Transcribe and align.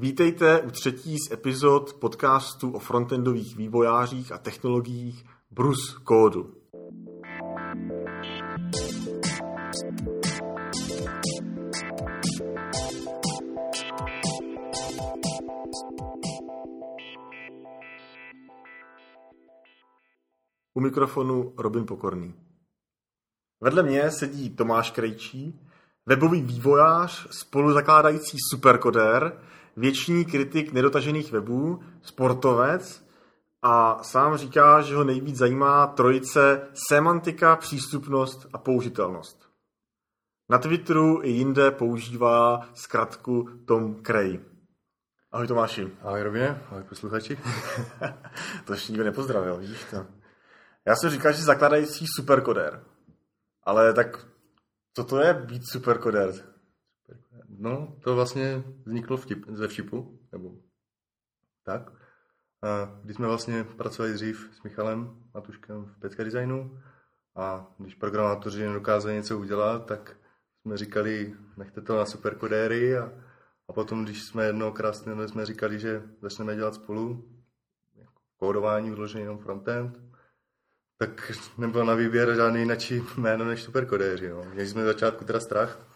Vítejte 0.00 0.60
u 0.60 0.70
třetí 0.70 1.16
z 1.18 1.32
epizod 1.32 1.94
podcastu 1.94 2.70
o 2.70 2.78
frontendových 2.78 3.56
vývojářích 3.56 4.32
a 4.32 4.38
technologiích 4.38 5.24
Bruce 5.50 5.92
Kódu. 6.04 6.54
U 20.74 20.80
mikrofonu 20.80 21.54
Robin 21.58 21.86
Pokorný. 21.86 22.34
Vedle 23.60 23.82
mě 23.82 24.10
sedí 24.10 24.50
Tomáš 24.50 24.90
Krejčí, 24.90 25.60
webový 26.06 26.42
vývojář, 26.42 27.26
spoluzakládající 27.30 28.36
superkodér, 28.52 29.40
věčný 29.78 30.24
kritik 30.24 30.72
nedotažených 30.72 31.32
webů, 31.32 31.80
sportovec 32.02 33.04
a 33.62 34.02
sám 34.02 34.36
říká, 34.36 34.80
že 34.80 34.96
ho 34.96 35.04
nejvíc 35.04 35.36
zajímá 35.36 35.86
trojice 35.86 36.68
semantika, 36.88 37.56
přístupnost 37.56 38.46
a 38.52 38.58
použitelnost. 38.58 39.48
Na 40.50 40.58
Twitteru 40.58 41.22
i 41.22 41.30
jinde 41.30 41.70
používá 41.70 42.68
zkratku 42.74 43.48
Tom 43.64 44.02
Cray. 44.02 44.40
Ahoj 45.32 45.46
Tomáši. 45.46 45.92
Ahoj 46.02 46.22
Robine, 46.22 46.62
ahoj 46.70 46.82
posluchači. 46.82 47.38
to 48.64 48.72
ještě 48.72 48.92
nikdo 48.92 49.04
nepozdravil, 49.04 49.56
víš 49.56 49.84
to. 49.90 50.06
Já 50.86 50.96
jsem 50.96 51.10
říkal, 51.10 51.32
že 51.32 51.42
zakladající 51.42 52.04
superkoder. 52.16 52.84
Ale 53.62 53.92
tak 53.92 54.26
co 54.94 55.04
to 55.04 55.20
je 55.20 55.34
být 55.34 55.62
superkoder? 55.72 56.32
No, 57.58 57.96
to 58.04 58.14
vlastně 58.14 58.62
vzniklo 58.86 59.16
vtip, 59.16 59.44
ze 59.48 59.68
všipu, 59.68 60.20
nebo 60.32 60.54
tak. 61.64 61.92
A 62.62 63.00
když 63.04 63.16
jsme 63.16 63.26
vlastně 63.26 63.64
pracovali 63.64 64.14
dřív 64.14 64.50
s 64.52 64.62
Michalem 64.62 65.22
Matuškem 65.34 65.84
v 65.84 65.98
Pecka 65.98 66.24
Designu 66.24 66.80
a 67.34 67.74
když 67.78 67.94
programátoři 67.94 68.66
nedokázali 68.66 69.14
něco 69.14 69.38
udělat, 69.38 69.86
tak 69.86 70.16
jsme 70.62 70.76
říkali, 70.76 71.34
nechte 71.56 71.80
to 71.80 71.96
na 71.96 72.06
superkodéry 72.06 72.98
a, 72.98 73.12
a 73.68 73.72
potom, 73.72 74.04
když 74.04 74.24
jsme 74.24 74.44
jednou 74.44 74.72
krásně 74.72 75.28
jsme 75.28 75.46
říkali, 75.46 75.78
že 75.78 76.02
začneme 76.22 76.56
dělat 76.56 76.74
spolu 76.74 77.34
kódování 78.36 78.90
vyložený 78.90 79.22
jenom 79.22 79.38
frontend, 79.38 80.00
tak 80.98 81.32
nebylo 81.58 81.84
na 81.84 81.94
výběr 81.94 82.36
žádný 82.36 82.60
jináčí 82.60 83.02
jméno 83.16 83.44
než 83.44 83.62
superkodéři. 83.62 84.28
No. 84.28 84.44
Měli 84.44 84.68
jsme 84.68 84.84
začátku 84.84 85.24
teda 85.24 85.40
strach, 85.40 85.87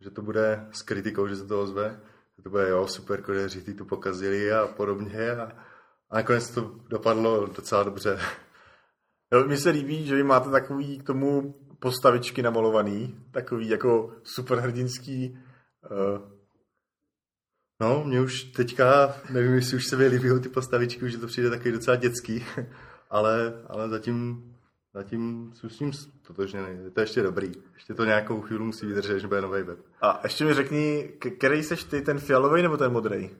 že 0.00 0.10
to 0.10 0.22
bude 0.22 0.68
s 0.72 0.82
kritikou, 0.82 1.28
že 1.28 1.36
se 1.36 1.46
to 1.46 1.60
ozve, 1.60 2.00
že 2.36 2.42
to 2.42 2.50
bude 2.50 2.68
jo, 2.68 2.86
superkodéři, 2.86 3.62
ty 3.62 3.74
tu 3.74 3.84
pokazili 3.84 4.52
a 4.52 4.66
podobně 4.66 5.30
a, 5.30 5.52
a 6.10 6.16
nakonec 6.16 6.50
to 6.50 6.74
dopadlo 6.88 7.46
docela 7.46 7.82
dobře. 7.82 8.18
Mně 9.46 9.56
se 9.56 9.70
líbí, 9.70 10.06
že 10.06 10.14
vy 10.14 10.22
máte 10.22 10.50
takový 10.50 10.98
k 10.98 11.06
tomu 11.06 11.54
postavičky 11.78 12.42
namalovaný, 12.42 13.24
takový 13.30 13.68
jako 13.68 14.12
superhrdinský 14.22 15.38
uh... 15.90 16.38
No, 17.80 18.04
mě 18.04 18.20
už 18.20 18.42
teďka, 18.44 19.16
nevím, 19.30 19.54
jestli 19.54 19.76
už 19.76 19.86
se 19.86 19.96
mi 19.96 20.06
líbí 20.06 20.28
ty 20.42 20.48
postavičky, 20.48 21.04
už 21.04 21.16
to 21.16 21.26
přijde 21.26 21.50
takový 21.50 21.72
docela 21.72 21.96
dětský, 21.96 22.44
ale, 23.10 23.62
ale 23.66 23.88
zatím 23.88 24.44
Zatím 24.94 25.52
jsem 25.54 25.70
s 25.70 25.80
ním 25.80 25.92
totožněný. 26.26 26.84
Je 26.84 26.90
to 26.90 27.00
ještě 27.00 27.22
dobrý. 27.22 27.52
Ještě 27.74 27.94
to 27.94 28.04
nějakou 28.04 28.40
chvíli 28.40 28.64
musí 28.64 28.86
vydržet, 28.86 29.12
než 29.12 29.24
bude 29.24 29.40
nový 29.40 29.62
web. 29.62 29.78
A 30.02 30.20
ještě 30.22 30.44
mi 30.44 30.54
řekni, 30.54 31.12
který 31.38 31.62
seš 31.62 31.84
ty, 31.84 32.02
ten 32.02 32.18
fialový 32.18 32.62
nebo 32.62 32.76
ten 32.76 32.92
modrý? 32.92 33.30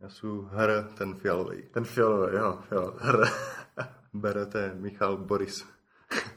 Já 0.00 0.08
jsem 0.08 0.48
hr, 0.52 0.82
ten 0.98 1.14
fialový. 1.14 1.62
Ten 1.62 1.84
fialový, 1.84 2.36
jo, 2.36 2.58
jo, 2.72 2.94
hr. 2.98 3.24
Berete 4.14 4.74
Michal 4.74 5.16
Boris. 5.16 5.64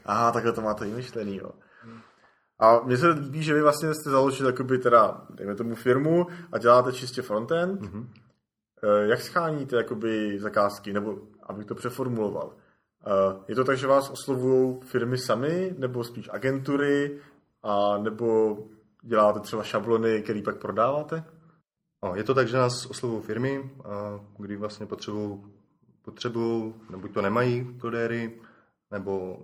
Aha, 0.04 0.32
takhle 0.32 0.52
to 0.52 0.60
máte 0.60 0.84
vymyšlený, 0.84 1.36
jo. 1.36 1.50
A 2.58 2.80
mně 2.80 2.96
se 2.96 3.08
líbí, 3.08 3.42
že 3.42 3.54
vy 3.54 3.62
vlastně 3.62 3.94
jste 3.94 4.10
založili 4.10 4.48
jakoby 4.48 4.78
teda, 4.78 5.26
dejme 5.30 5.54
tomu 5.54 5.74
firmu 5.74 6.26
a 6.52 6.58
děláte 6.58 6.92
čistě 6.92 7.22
frontend. 7.22 7.80
Mm-hmm. 7.80 8.06
Jak 9.02 9.20
scháníte 9.20 9.76
jakoby 9.76 10.38
zakázky, 10.38 10.92
nebo 10.92 11.18
abych 11.42 11.66
to 11.66 11.74
přeformuloval? 11.74 12.52
Je 13.48 13.54
to 13.54 13.64
tak, 13.64 13.78
že 13.78 13.86
vás 13.86 14.10
oslovují 14.10 14.80
firmy 14.80 15.18
sami, 15.18 15.74
nebo 15.78 16.04
spíš 16.04 16.28
agentury, 16.32 17.20
a 17.62 17.98
nebo 17.98 18.58
děláte 19.02 19.40
třeba 19.40 19.62
šablony, 19.62 20.22
které 20.22 20.42
pak 20.42 20.58
prodáváte? 20.58 21.24
No, 22.04 22.14
je 22.14 22.24
to 22.24 22.34
tak, 22.34 22.48
že 22.48 22.56
nás 22.56 22.86
oslovují 22.86 23.22
firmy, 23.22 23.70
a 23.84 24.20
kdy 24.38 24.56
vlastně 24.56 24.86
potřebují, 24.86 25.44
potřebují, 26.02 26.74
nebo 26.90 27.08
to 27.08 27.22
nemají 27.22 27.78
kodéry, 27.78 28.40
nebo 28.90 29.38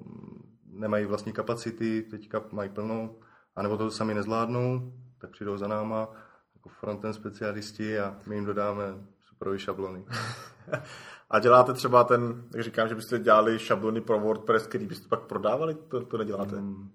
nemají 0.64 1.06
vlastní 1.06 1.32
kapacity, 1.32 2.02
teďka 2.02 2.42
mají 2.52 2.70
plnou, 2.70 3.18
anebo 3.56 3.76
to 3.76 3.90
sami 3.90 4.14
nezvládnou, 4.14 4.92
tak 5.20 5.30
přijdou 5.30 5.56
za 5.56 5.68
náma 5.68 6.08
jako 6.54 6.68
frontend 6.68 7.14
specialisti 7.14 7.98
a 7.98 8.16
my 8.26 8.34
jim 8.34 8.44
dodáme 8.44 8.84
superové 9.20 9.58
šablony. 9.58 10.04
A 11.30 11.38
děláte 11.38 11.72
třeba 11.72 12.04
ten, 12.04 12.48
jak 12.54 12.64
říkám, 12.64 12.88
že 12.88 12.94
byste 12.94 13.18
dělali 13.18 13.58
šablony 13.58 14.00
pro 14.00 14.20
WordPress, 14.20 14.66
který 14.66 14.86
byste 14.86 15.08
pak 15.08 15.26
prodávali? 15.26 15.74
To, 15.74 16.06
to 16.06 16.18
neděláte? 16.18 16.56
Hmm. 16.56 16.90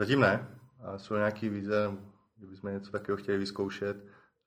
Zatím 0.00 0.20
ne. 0.20 0.60
A 0.80 0.98
jsou 0.98 1.14
nějaký 1.14 1.48
vize, 1.48 1.90
kdybychom 2.36 2.72
něco 2.72 2.90
takového 2.90 3.16
chtěli 3.16 3.38
vyzkoušet, 3.38 3.96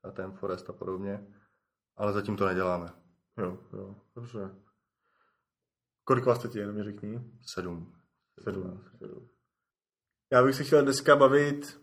a 0.03 0.11
ten 0.11 0.31
Forest 0.31 0.69
a 0.69 0.73
podobně. 0.73 1.27
Ale 1.97 2.13
zatím 2.13 2.37
to 2.37 2.45
neděláme. 2.45 2.89
Jo, 3.37 3.57
jo, 3.73 3.95
dobře. 4.15 4.55
Kolik 6.03 6.25
vás 6.25 6.39
teď 6.39 6.55
je, 6.55 6.61
jenom 6.61 6.75
mi 6.75 6.83
řekni? 6.83 7.21
Sedm. 7.53 7.93
Sedm. 8.43 8.83
Sedm. 8.97 9.29
Já 10.31 10.43
bych 10.43 10.55
se 10.55 10.63
chtěl 10.63 10.83
dneska 10.83 11.15
bavit 11.15 11.81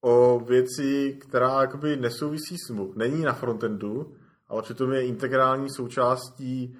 o 0.00 0.40
věci, 0.40 1.18
která 1.20 1.60
jakoby 1.60 1.96
nesouvisí 1.96 2.58
s. 2.58 2.74
Není 2.96 3.22
na 3.22 3.32
frontendu, 3.32 4.16
ale 4.48 4.62
přitom 4.62 4.92
je 4.92 5.06
integrální 5.06 5.70
součástí 5.70 6.78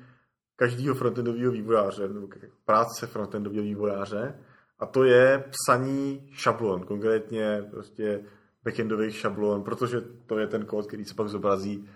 každého 0.56 0.94
frontendového 0.94 1.52
vývojáře, 1.52 2.08
nebo 2.08 2.28
práce 2.64 3.06
frontendového 3.06 3.62
vývojáře, 3.62 4.38
a 4.78 4.86
to 4.86 5.04
je 5.04 5.44
psaní 5.50 6.30
šablon, 6.32 6.86
konkrétně 6.86 7.62
prostě 7.70 8.24
backendových 8.64 9.16
šablon, 9.16 9.62
protože 9.62 10.00
to 10.00 10.38
je 10.38 10.46
ten 10.46 10.66
kód, 10.66 10.86
který 10.86 11.04
se 11.04 11.14
pak 11.14 11.28
zobrazí 11.28 11.88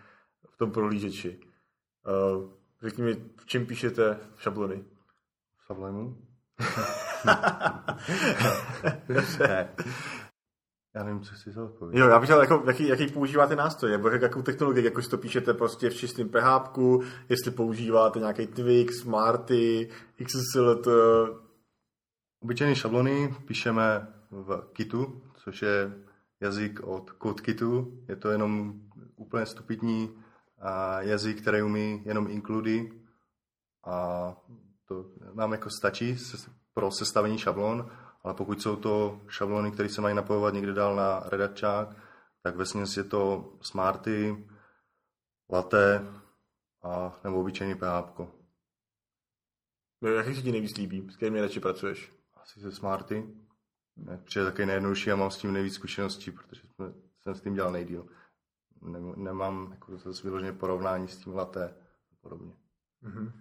v 0.50 0.56
tom 0.56 0.72
prohlížeči. 0.72 1.41
Uh, 2.06 2.50
řekni 2.82 3.04
mi, 3.04 3.14
v 3.36 3.47
čem 3.47 3.66
píšete 3.66 4.19
šablony? 4.36 4.84
V 5.56 5.66
Sublime? 5.66 6.14
Já 10.95 11.05
nevím, 11.05 11.21
co 11.21 11.34
si 11.34 11.53
to 11.53 11.65
odpovědět. 11.65 12.01
Jo, 12.01 12.09
já 12.09 12.19
bych 12.19 12.27
chtěl, 12.27 12.41
jako, 12.41 12.62
jaký, 12.67 12.89
jaký 12.89 13.06
používáte 13.06 13.56
nástroje, 13.56 13.93
nebo 13.99 14.09
jakou 14.09 14.43
technologii, 14.43 14.84
jako 14.84 15.03
si 15.03 15.11
to 15.11 15.19
píšete 15.19 15.55
prostě 15.55 15.91
v 15.91 15.95
čistém 15.95 16.28
PHP, 16.28 16.78
jestli 17.28 17.51
používáte 17.51 18.19
nějaký 18.19 18.47
Twix, 18.47 19.01
Smarty, 19.01 19.91
XSLT. 20.25 20.89
Obyčejné 22.43 22.75
šablony 22.75 23.34
píšeme 23.47 24.09
v 24.31 24.69
Kitu, 24.73 25.23
což 25.34 25.62
je 25.62 25.93
jazyk 26.41 26.81
od 26.81 27.11
CodeKitu. 27.22 27.99
Je 28.09 28.17
to 28.17 28.31
jenom 28.31 28.81
úplně 29.17 29.47
stupidní 29.47 30.11
jazyk, 31.01 31.41
který 31.43 31.62
umí 31.62 32.03
jenom 32.05 32.31
inkludy 32.31 32.93
a 33.84 34.27
to 34.84 35.07
nám 35.34 35.53
jako 35.53 35.71
stačí 35.71 36.17
pro 36.75 36.91
sestavení 36.91 37.39
šablon 37.39 37.91
ale 38.22 38.34
pokud 38.34 38.62
jsou 38.62 38.76
to 38.76 39.20
šablony, 39.28 39.70
které 39.70 39.88
se 39.88 40.00
mají 40.00 40.14
napojovat 40.14 40.54
někde 40.54 40.72
dál 40.72 40.97
na 40.97 41.20
redačák, 41.20 41.88
tak 42.42 42.56
ve 42.56 42.64
je 42.97 43.04
to 43.04 43.53
Smarty, 43.60 44.47
Latte 45.53 46.06
a 46.83 47.21
nebo 47.24 47.41
obyčejný 47.41 47.74
PHP. 47.74 48.18
No, 50.03 50.09
jaký 50.09 50.34
se 50.34 50.42
ti 50.42 50.53
nejvíc 50.53 50.77
líbí? 50.77 51.10
S 51.10 51.16
kterým 51.16 51.33
nejradši 51.33 51.60
pracuješ? 51.60 52.12
Asi 52.42 52.60
se 52.60 52.72
Smarty. 52.72 53.24
Přijde 54.24 54.47
taky 54.47 54.66
nejjednodušší 54.66 55.10
a 55.10 55.16
mám 55.16 55.30
s 55.30 55.36
tím 55.36 55.53
nejvíc 55.53 55.74
zkušeností, 55.74 56.30
protože 56.30 56.62
jsem 57.21 57.34
s 57.34 57.41
tím 57.41 57.54
dělal 57.54 57.72
nejdíl. 57.72 58.06
Nemám 59.16 59.68
jako 59.71 59.97
zase 59.97 60.22
vyloženě 60.22 60.53
porovnání 60.53 61.09
s 61.09 61.16
tím 61.16 61.34
Latte 61.34 61.74
a 62.12 62.15
podobně. 62.21 62.53
Mm-hmm. 63.03 63.33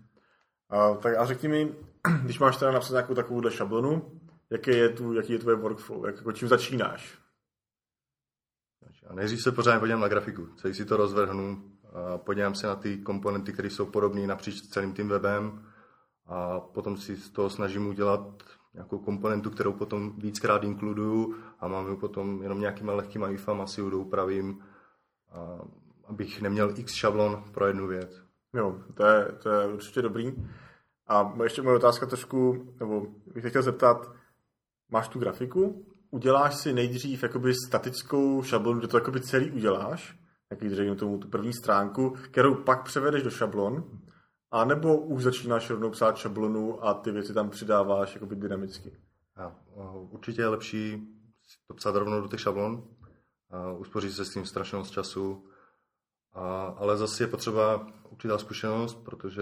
A, 0.69 0.93
tak 0.93 1.17
a 1.17 1.25
řekni 1.25 1.49
mi, 1.49 1.75
když 2.23 2.39
máš 2.39 2.57
teda 2.57 2.71
napsat 2.71 2.93
nějakou 2.93 3.13
takovou 3.13 3.49
šablonu, 3.49 4.18
jaký 4.51 4.71
je, 4.71 4.89
tu, 4.89 5.13
jaký 5.13 5.33
je 5.33 5.39
tvoje 5.39 5.55
workflow, 5.55 6.05
jak, 6.05 6.15
jako 6.15 6.31
čím 6.31 6.47
začínáš? 6.47 7.19
A 9.07 9.13
nejdřív 9.13 9.41
se 9.41 9.51
pořádně 9.51 9.79
podívám 9.79 10.01
na 10.01 10.07
grafiku, 10.07 10.47
celý 10.55 10.73
si 10.73 10.85
to 10.85 10.97
rozvrhnu, 10.97 11.71
a 11.93 12.17
podívám 12.17 12.55
se 12.55 12.67
na 12.67 12.75
ty 12.75 12.97
komponenty, 12.97 13.53
které 13.53 13.69
jsou 13.69 13.85
podobné 13.85 14.27
napříč 14.27 14.61
celým 14.61 14.93
tím 14.93 15.09
webem 15.09 15.65
a 16.25 16.59
potom 16.59 16.97
si 16.97 17.15
z 17.15 17.29
toho 17.29 17.49
snažím 17.49 17.87
udělat 17.87 18.43
nějakou 18.73 18.99
komponentu, 18.99 19.49
kterou 19.49 19.73
potom 19.73 20.19
víckrát 20.19 20.63
inkluduju 20.63 21.35
a 21.59 21.67
mám 21.67 21.89
ji 21.89 21.97
potom 21.97 22.43
jenom 22.43 22.59
nějakýma 22.59 22.93
lehkýma 22.93 23.29
ifama 23.29 23.67
si 23.67 23.81
ji 23.81 23.91
doupravím, 23.91 24.63
a 25.31 25.59
abych 26.07 26.41
neměl 26.41 26.73
x 26.77 26.93
šablon 26.93 27.43
pro 27.51 27.67
jednu 27.67 27.87
věc. 27.87 28.21
Jo, 28.53 28.83
to 28.93 29.05
je, 29.05 29.25
to 29.43 29.49
je 29.49 29.67
určitě 29.67 30.01
dobrý. 30.01 30.33
A 31.07 31.33
ještě 31.43 31.61
moje 31.61 31.75
otázka 31.75 32.05
trošku, 32.05 32.67
nebo 32.79 33.07
bych 33.33 33.49
chtěl 33.49 33.61
zeptat, 33.61 34.11
máš 34.89 35.07
tu 35.07 35.19
grafiku, 35.19 35.85
uděláš 36.11 36.55
si 36.55 36.73
nejdřív 36.73 37.23
jakoby 37.23 37.53
statickou 37.67 38.43
šablonu, 38.43 38.79
kde 38.79 38.87
to 38.87 38.97
jakoby 38.97 39.21
celý 39.21 39.51
uděláš, 39.51 40.19
jak 40.51 40.73
řeknu 40.73 40.95
tomu 40.95 41.17
tu 41.17 41.27
první 41.27 41.53
stránku, 41.53 42.09
kterou 42.09 42.55
pak 42.55 42.83
převedeš 42.83 43.23
do 43.23 43.29
šablon, 43.29 43.83
a 44.51 44.65
nebo 44.65 44.97
už 44.97 45.23
začínáš 45.23 45.69
rovnou 45.69 45.89
psát 45.89 46.17
šablonu 46.17 46.85
a 46.85 46.93
ty 46.93 47.11
věci 47.11 47.33
tam 47.33 47.49
přidáváš 47.49 48.13
jakoby 48.13 48.35
dynamicky? 48.35 48.97
A, 49.35 49.55
určitě 50.11 50.41
je 50.41 50.47
lepší 50.47 51.07
to 51.67 51.73
psát 51.73 51.95
rovnou 51.95 52.21
do 52.21 52.27
těch 52.27 52.39
šablon, 52.39 52.83
a 53.49 53.71
uspoří 53.71 54.11
se 54.11 54.25
s 54.25 54.33
tím 54.33 54.45
strašně 54.45 54.77
moc 54.77 54.89
času, 54.89 55.49
a, 56.33 56.63
ale 56.77 56.97
zase 56.97 57.23
je 57.23 57.27
potřeba 57.27 57.87
určitá 58.09 58.37
zkušenost, 58.37 58.95
protože 58.95 59.41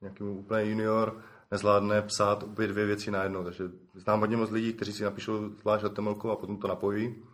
nějaký 0.00 0.24
úplně 0.24 0.70
junior 0.70 1.22
nezvládne 1.54 2.02
psát 2.02 2.42
obě 2.42 2.66
dvě 2.66 2.86
věci 2.86 3.10
najednou. 3.10 3.44
Takže 3.44 3.64
znám 3.94 4.20
hodně 4.20 4.36
moc 4.36 4.50
lidí, 4.50 4.72
kteří 4.72 4.92
si 4.92 5.04
napíšou 5.04 5.48
zvlášť 5.48 5.84
HTML 5.84 6.30
a 6.30 6.36
potom 6.36 6.58
to 6.58 6.68
napojí, 6.68 7.24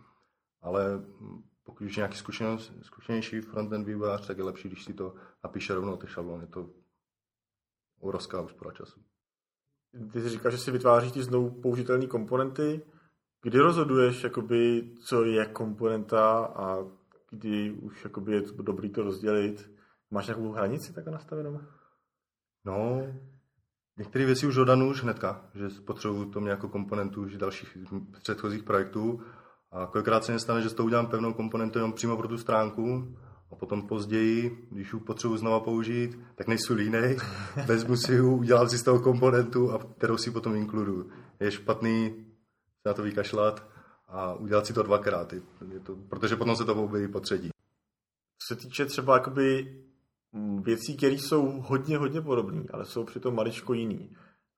ale 0.61 1.01
pokud 1.63 1.85
už 1.85 1.95
nějaký 1.95 2.17
zkušenost, 2.17 2.73
zkušenější 2.81 3.41
frontend 3.41 3.87
vývojář, 3.87 4.27
tak 4.27 4.37
je 4.37 4.43
lepší, 4.43 4.67
když 4.67 4.83
si 4.83 4.93
to 4.93 5.13
napíše 5.43 5.73
rovnou 5.73 5.97
ty 5.97 6.07
šablony. 6.07 6.43
Je 6.43 6.47
to 6.47 6.69
obrovská 7.99 8.41
úspora 8.41 8.71
času. 8.71 8.99
Ty 10.13 10.21
jsi 10.21 10.29
říkal, 10.29 10.51
že 10.51 10.57
si 10.57 10.71
vytváříš 10.71 11.11
ty 11.11 11.23
znovu 11.23 11.61
použitelné 11.61 12.07
komponenty. 12.07 12.81
Kdy 13.41 13.59
rozhoduješ, 13.59 14.23
jakoby, 14.23 14.91
co 15.03 15.23
je 15.23 15.45
komponenta 15.45 16.45
a 16.45 16.77
kdy 17.29 17.71
už 17.71 18.03
jakoby, 18.03 18.33
je 18.33 18.41
dobrý 18.41 18.89
to 18.89 19.03
rozdělit? 19.03 19.71
Máš 20.11 20.27
nějakou 20.27 20.51
hranici 20.51 20.93
takhle 20.93 21.13
nastavenou? 21.13 21.59
No, 22.65 23.01
některé 24.01 24.25
věci 24.25 24.47
už 24.47 24.55
dodanu 24.55 24.89
už 24.89 25.03
hnedka, 25.03 25.41
že 25.53 25.69
potřebuju 25.85 26.25
to 26.25 26.39
jako 26.39 26.69
komponentu 26.69 27.21
už 27.21 27.37
dalších 27.37 27.77
předchozích 28.21 28.63
projektů. 28.63 29.21
A 29.71 29.85
kolikrát 29.85 30.23
se 30.23 30.31
mi 30.31 30.39
stane, 30.39 30.61
že 30.61 30.69
s 30.69 30.73
to 30.73 30.83
udělám 30.83 31.07
pevnou 31.07 31.33
komponentu 31.33 31.79
jenom 31.79 31.93
přímo 31.93 32.17
pro 32.17 32.27
tu 32.27 32.37
stránku 32.37 33.15
a 33.51 33.55
potom 33.55 33.87
později, 33.87 34.67
když 34.71 34.93
ji 34.93 34.99
potřebuji 34.99 35.37
znova 35.37 35.59
použít, 35.59 36.19
tak 36.35 36.47
nejsou 36.47 36.73
línej, 36.73 37.17
vezmu 37.65 37.95
si 37.95 38.13
ji, 38.13 38.21
udělám 38.21 38.69
si 38.69 38.77
z 38.77 38.83
toho 38.83 38.99
komponentu, 38.99 39.71
a 39.71 39.79
kterou 39.97 40.17
si 40.17 40.31
potom 40.31 40.55
inkluduju. 40.55 41.09
Je 41.39 41.51
špatný 41.51 42.09
se 42.81 42.89
na 42.89 42.93
to 42.93 43.03
vykašlat 43.03 43.67
a 44.07 44.33
udělat 44.33 44.65
si 44.65 44.73
to 44.73 44.83
dvakrát, 44.83 45.33
je 45.33 45.79
to, 45.83 45.95
protože 45.95 46.35
potom 46.35 46.55
se 46.55 46.65
to 46.65 46.75
objeví 46.75 47.07
po 47.07 47.19
třetí. 47.19 47.49
Co 48.39 48.55
se 48.55 48.55
týče 48.55 48.85
třeba 48.85 49.13
jakoby 49.13 49.75
věcí, 50.61 50.97
které 50.97 51.13
jsou 51.13 51.61
hodně, 51.61 51.97
hodně 51.97 52.21
podobné, 52.21 52.63
ale 52.73 52.85
jsou 52.85 53.03
přitom 53.03 53.35
maličko 53.35 53.73
jiný. 53.73 54.15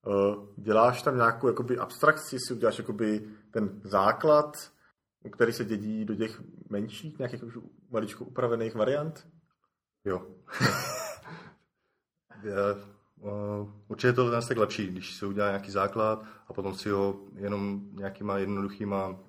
Eh, 0.07 0.35
děláš 0.57 1.01
tam 1.01 1.15
nějakou 1.15 1.47
jakoby 1.47 1.77
abstrakci, 1.77 2.37
si 2.47 2.53
uděláš 2.53 2.77
jakoby 2.77 3.27
ten 3.51 3.81
základ, 3.83 4.71
který 5.31 5.53
se 5.53 5.65
dědí 5.65 6.05
do 6.05 6.15
těch 6.15 6.41
menších, 6.69 7.19
nějakých 7.19 7.43
už 7.43 7.57
maličko 7.89 8.25
upravených 8.25 8.75
variant? 8.75 9.27
Jo. 10.05 10.27
je, 12.43 12.53
uh, 13.21 13.69
určitě 13.87 14.07
je 14.07 14.13
to 14.13 14.29
dnes 14.29 14.47
tak 14.47 14.57
lepší, 14.57 14.87
když 14.87 15.15
se 15.15 15.25
udělá 15.25 15.47
nějaký 15.47 15.71
základ 15.71 16.25
a 16.47 16.53
potom 16.53 16.75
si 16.75 16.89
ho 16.89 17.19
jenom 17.35 17.81
nějakýma 17.91 18.37
jednoduchýma 18.37 19.19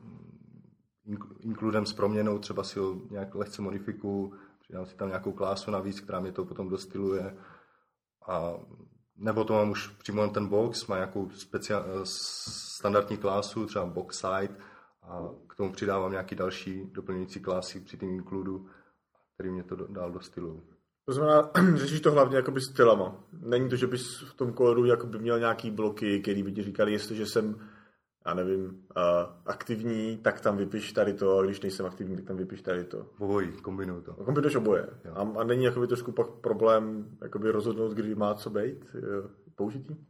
inkludem 1.40 1.86
s 1.86 1.92
proměnou, 1.92 2.38
třeba 2.38 2.64
si 2.64 2.78
ho 2.78 3.00
nějak 3.10 3.34
lehce 3.34 3.62
modifikuju, 3.62 4.32
přidám 4.74 4.86
si 4.86 4.96
tam 4.96 5.08
nějakou 5.08 5.32
klásu 5.32 5.70
navíc, 5.70 6.00
která 6.00 6.20
mě 6.20 6.32
to 6.32 6.44
potom 6.44 6.68
dostiluje. 6.68 7.36
A 8.28 8.54
nebo 9.16 9.44
to 9.44 9.52
mám 9.52 9.70
už 9.70 9.88
přímo 9.88 10.28
ten 10.28 10.48
box, 10.48 10.86
má 10.86 10.96
nějakou 10.96 11.30
speciál, 11.30 11.84
standardní 12.04 13.16
klásu, 13.16 13.66
třeba 13.66 13.86
box 13.86 14.16
site, 14.16 14.56
a 15.02 15.28
k 15.48 15.54
tomu 15.54 15.72
přidávám 15.72 16.10
nějaký 16.10 16.34
další 16.34 16.90
doplňující 16.92 17.40
klásy 17.40 17.80
při 17.80 17.98
tím 17.98 18.10
inkludu, 18.10 18.66
který 19.34 19.50
mě 19.50 19.62
to 19.62 19.76
dál 19.76 20.12
do 20.12 20.20
stylu. 20.20 20.62
To 21.06 21.12
znamená, 21.12 21.50
řešíš 21.74 22.00
to 22.00 22.12
hlavně 22.12 22.36
jakoby 22.36 22.60
stylama. 22.60 23.24
Není 23.32 23.68
to, 23.68 23.76
že 23.76 23.86
bys 23.86 24.22
v 24.22 24.34
tom 24.34 24.52
kódu 24.52 24.84
měl 25.18 25.38
nějaký 25.38 25.70
bloky, 25.70 26.20
který 26.20 26.42
by 26.42 26.52
ti 26.52 26.62
říkali, 26.62 26.92
jestliže 26.92 27.26
jsem 27.26 27.68
já 28.26 28.34
nevím, 28.34 28.64
uh, 28.66 28.72
aktivní, 29.46 30.18
tak 30.18 30.40
tam 30.40 30.56
vypiš 30.56 30.92
tady 30.92 31.12
to, 31.12 31.38
a 31.38 31.42
když 31.42 31.60
nejsem 31.60 31.86
aktivní, 31.86 32.16
tak 32.16 32.24
tam 32.24 32.36
vypiš 32.36 32.62
tady 32.62 32.84
to. 32.84 33.06
Obojí, 33.18 33.52
kombinuju 33.52 34.02
to. 34.02 34.12
A 34.20 34.24
kombinuješ 34.24 34.56
oboje. 34.56 34.88
A, 35.12 35.20
a, 35.20 35.44
není 35.44 35.64
jakoby 35.64 35.86
trošku 35.86 36.12
pak 36.12 36.30
problém 36.30 37.16
jakoby 37.22 37.50
rozhodnout, 37.50 37.92
kdy 37.92 38.14
má 38.14 38.34
co 38.34 38.50
být 38.50 38.96
použití? 39.54 40.06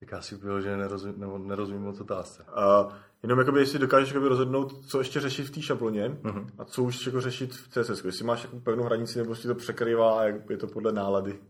Tak 0.00 0.12
já 0.12 0.22
si 0.22 0.40
že 0.60 0.76
nerozumím, 0.76 1.20
nebo 1.20 1.38
nerozumím 1.38 1.82
moc 1.82 2.00
otázce. 2.00 2.44
Uh, 2.84 2.92
jenom 3.22 3.38
jakoby, 3.38 3.60
jestli 3.60 3.78
dokážeš 3.78 4.08
jakoby 4.08 4.28
rozhodnout, 4.28 4.86
co 4.86 4.98
ještě 4.98 5.20
řešit 5.20 5.44
v 5.44 5.50
té 5.50 5.62
šabloně 5.62 6.08
uh-huh. 6.08 6.46
a 6.58 6.64
co 6.64 6.82
už 6.82 7.06
jako 7.06 7.20
řešit 7.20 7.54
v 7.54 7.68
CSS. 7.68 8.04
Jestli 8.04 8.24
máš 8.24 8.44
jako 8.44 8.60
pevnou 8.60 8.84
hranici, 8.84 9.18
nebo 9.18 9.34
si 9.34 9.48
to 9.48 9.54
překrývá 9.54 10.20
a 10.20 10.24
je 10.24 10.56
to 10.56 10.66
podle 10.66 10.92
nálady. 10.92 11.40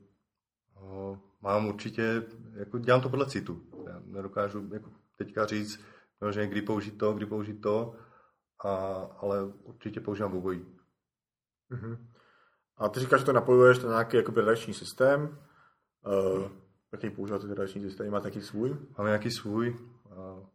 Uh, 0.83 1.17
mám 1.43 1.67
určitě, 1.67 2.23
jako 2.55 2.79
dělám 2.79 3.01
to 3.01 3.09
podle 3.09 3.27
citu. 3.27 3.63
Já 3.87 4.01
nedokážu 4.05 4.69
jako 4.75 4.91
teďka 5.19 5.47
říct, 5.47 5.81
no, 6.21 6.33
že 6.33 6.47
kdy 6.47 6.63
použít 6.63 6.99
to, 6.99 7.13
kdy 7.13 7.27
použít 7.27 7.61
to, 7.61 7.95
a, 8.65 8.75
ale 9.19 9.45
určitě 9.45 10.01
používám 10.01 10.37
obojí. 10.37 10.67
Uh-huh. 11.71 11.99
A 12.77 12.89
ty 12.89 13.01
říkáš, 13.01 13.21
že 13.21 13.27
to 13.27 13.33
napojuješ 13.33 13.79
na 13.79 13.89
nějaký 13.89 14.17
jakoby 14.17 14.41
redakční 14.41 14.75
systém. 14.75 15.39
Uh, 16.07 16.49
Jaký 16.93 17.11
používáte 17.11 17.47
redakční 17.47 17.81
systém? 17.81 18.11
Máte 18.11 18.31
nějaký 18.31 18.47
svůj? 18.47 18.77
Máme 18.99 19.11
nějaký 19.11 19.31
svůj. 19.31 19.77
A... 20.11 20.51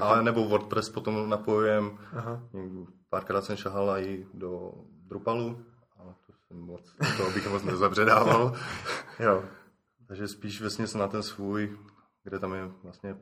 Ale 0.00 0.22
nebo 0.22 0.48
WordPress 0.48 0.90
potom 0.90 1.28
napojujem. 1.28 1.98
Párkrát 3.08 3.42
jsem 3.42 3.56
šahal 3.56 3.98
i 3.98 4.26
do 4.34 4.72
Drupalu, 4.90 5.66
moc, 6.54 6.94
to 7.16 7.30
bych 7.30 7.50
moc 7.50 7.62
nezabředával. 7.62 8.52
jo. 9.20 9.44
Takže 10.08 10.28
spíš 10.28 10.60
vesně 10.60 10.84
na 10.98 11.08
ten 11.08 11.22
svůj, 11.22 11.78
kde 12.24 12.38
tam 12.38 12.54
je 12.54 12.70
vlastně 12.82 13.16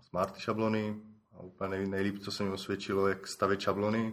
smart 0.00 0.36
šablony 0.36 1.02
a 1.32 1.40
úplně 1.40 1.86
nejlíp, 1.86 2.18
co 2.18 2.32
se 2.32 2.44
mi 2.44 2.50
osvědčilo, 2.50 3.08
jak 3.08 3.26
stavět 3.26 3.60
šablony 3.60 4.12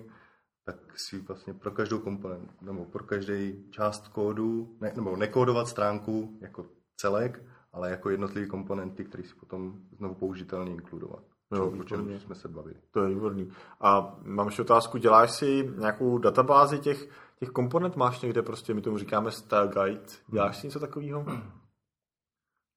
tak 0.71 1.00
si 1.00 1.19
vlastně 1.19 1.54
pro 1.54 1.71
každou 1.71 1.99
komponent, 1.99 2.61
nebo 2.61 2.85
pro 2.85 3.04
každý 3.04 3.69
část 3.71 4.07
kódu, 4.07 4.78
ne, 4.81 4.92
nebo 4.95 5.16
nekódovat 5.16 5.68
stránku 5.68 6.38
jako 6.42 6.66
celek, 6.97 7.44
ale 7.73 7.90
jako 7.92 8.09
jednotlivé 8.09 8.47
komponenty, 8.47 9.06
které 9.06 9.23
si 9.23 9.35
potom 9.35 9.73
znovu 9.97 10.16
použitelně 10.16 10.71
inkludovat. 10.71 11.23
Jo, 11.56 11.73
o 11.80 11.83
čem 11.83 12.19
jsme 12.19 12.35
se 12.35 12.47
bavili. 12.47 12.76
To 12.92 13.04
je 13.04 13.09
výborný. 13.09 13.52
A 13.81 14.18
mám 14.21 14.47
ještě 14.47 14.61
otázku, 14.61 14.97
děláš 14.97 15.31
si 15.31 15.73
nějakou 15.78 16.18
databázi 16.18 16.80
těch, 16.80 17.09
těch 17.39 17.49
komponent? 17.49 17.95
Máš 17.95 18.21
někde 18.21 18.41
prostě, 18.41 18.73
my 18.73 18.81
tomu 18.81 18.97
říkáme 18.97 19.31
style 19.31 19.67
guide. 19.67 20.05
Děláš 20.27 20.57
si 20.57 20.67
něco 20.67 20.79
takového? 20.79 21.25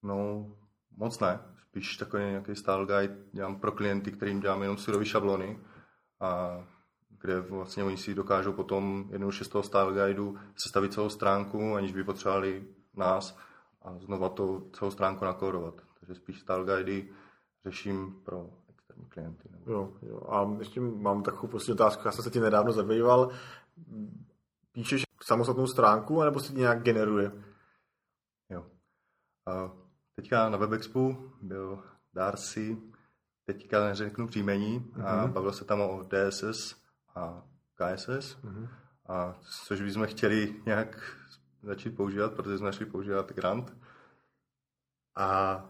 No, 0.05 0.47
moc 0.97 1.21
ne. 1.21 1.41
Spíš 1.69 1.97
takový 1.97 2.23
nějaký 2.23 2.57
style 2.57 2.87
guide 2.87 3.17
dělám 3.33 3.61
pro 3.61 3.73
klienty, 3.73 4.13
kterým 4.13 4.41
dělám 4.41 4.63
jenom 4.63 4.77
surové 4.77 5.05
šablony 5.05 5.59
a 6.21 6.61
kde 7.23 7.41
vlastně 7.41 7.85
oni 7.85 7.97
si 7.97 8.15
dokážou 8.15 8.53
potom 8.53 9.09
jednoduše 9.11 9.45
z 9.45 9.49
toho 9.49 9.63
style 9.63 9.93
guideu 9.93 10.39
sestavit 10.57 10.93
celou 10.93 11.09
stránku, 11.09 11.75
aniž 11.75 11.93
by 11.93 12.05
potřebovali 12.05 12.65
nás 12.95 13.39
a 13.83 13.99
znova 13.99 14.29
to 14.29 14.63
celou 14.73 14.91
stránku 14.91 15.25
nakódovat. 15.25 15.75
Takže 16.01 16.15
spíš 16.15 16.41
style 16.41 16.65
guidey 16.65 17.09
řeším 17.65 18.21
pro 18.25 18.51
externí 18.69 19.05
klienty. 19.05 19.49
Nebo... 19.53 19.73
Jo, 19.73 19.93
jo. 20.03 20.21
A 20.29 20.57
ještě 20.59 20.81
mám 20.81 21.23
takovou 21.23 21.49
poslední 21.49 21.73
otázku. 21.73 22.03
Já 22.05 22.13
jsem 22.13 22.25
se 22.25 22.31
ti 22.31 22.41
nedávno 22.41 22.73
zabýval. 22.73 23.31
Píšeš 24.73 25.03
samostatnou 25.23 25.67
stránku, 25.67 26.23
anebo 26.23 26.41
si 26.41 26.55
nějak 26.55 26.83
generuje? 26.83 27.33
Jo. 28.51 28.67
A 29.47 29.73
teďka 30.15 30.49
na 30.49 30.59
WebExpu 30.59 31.33
byl 31.43 31.83
Darcy, 32.15 32.79
teďka 33.45 33.85
neřeknu 33.85 34.27
příjmení, 34.27 34.81
mm-hmm. 34.81 35.07
a 35.07 35.25
mhm. 35.25 35.33
bavil 35.33 35.53
se 35.53 35.65
tam 35.65 35.81
o 35.81 36.03
DSS 36.03 36.77
a 37.15 37.43
KSS, 37.75 38.37
mm-hmm. 38.45 38.69
a 39.09 39.35
což 39.67 39.81
bychom 39.81 40.07
chtěli 40.07 40.63
nějak 40.67 41.17
začít 41.63 41.91
používat, 41.91 42.33
protože 42.35 42.59
jsme 42.59 42.73
šli 42.73 42.87
používat 42.87 43.33
Grant. 43.33 43.77
A 45.17 45.61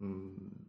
mm, 0.00 0.66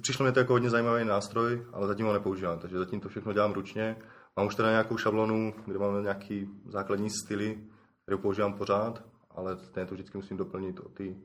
přišlo 0.00 0.24
mi 0.24 0.32
to 0.32 0.38
jako 0.38 0.52
hodně 0.52 0.70
zajímavý 0.70 1.04
nástroj, 1.04 1.66
ale 1.72 1.86
zatím 1.86 2.06
ho 2.06 2.12
nepoužívám, 2.12 2.58
takže 2.58 2.78
zatím 2.78 3.00
to 3.00 3.08
všechno 3.08 3.32
dělám 3.32 3.52
ručně. 3.52 3.96
Mám 4.36 4.46
už 4.46 4.54
teda 4.54 4.70
nějakou 4.70 4.96
šablonu, 4.96 5.54
kde 5.66 5.78
máme 5.78 6.02
nějaký 6.02 6.48
základní 6.66 7.10
styly, 7.10 7.64
kterou 8.02 8.18
používám 8.18 8.54
pořád, 8.54 9.04
ale 9.30 9.58
stejně 9.58 9.86
to 9.86 9.94
vždycky 9.94 10.18
musím 10.18 10.36
doplnit 10.36 10.80
o 10.80 10.88
ty, 10.88 11.16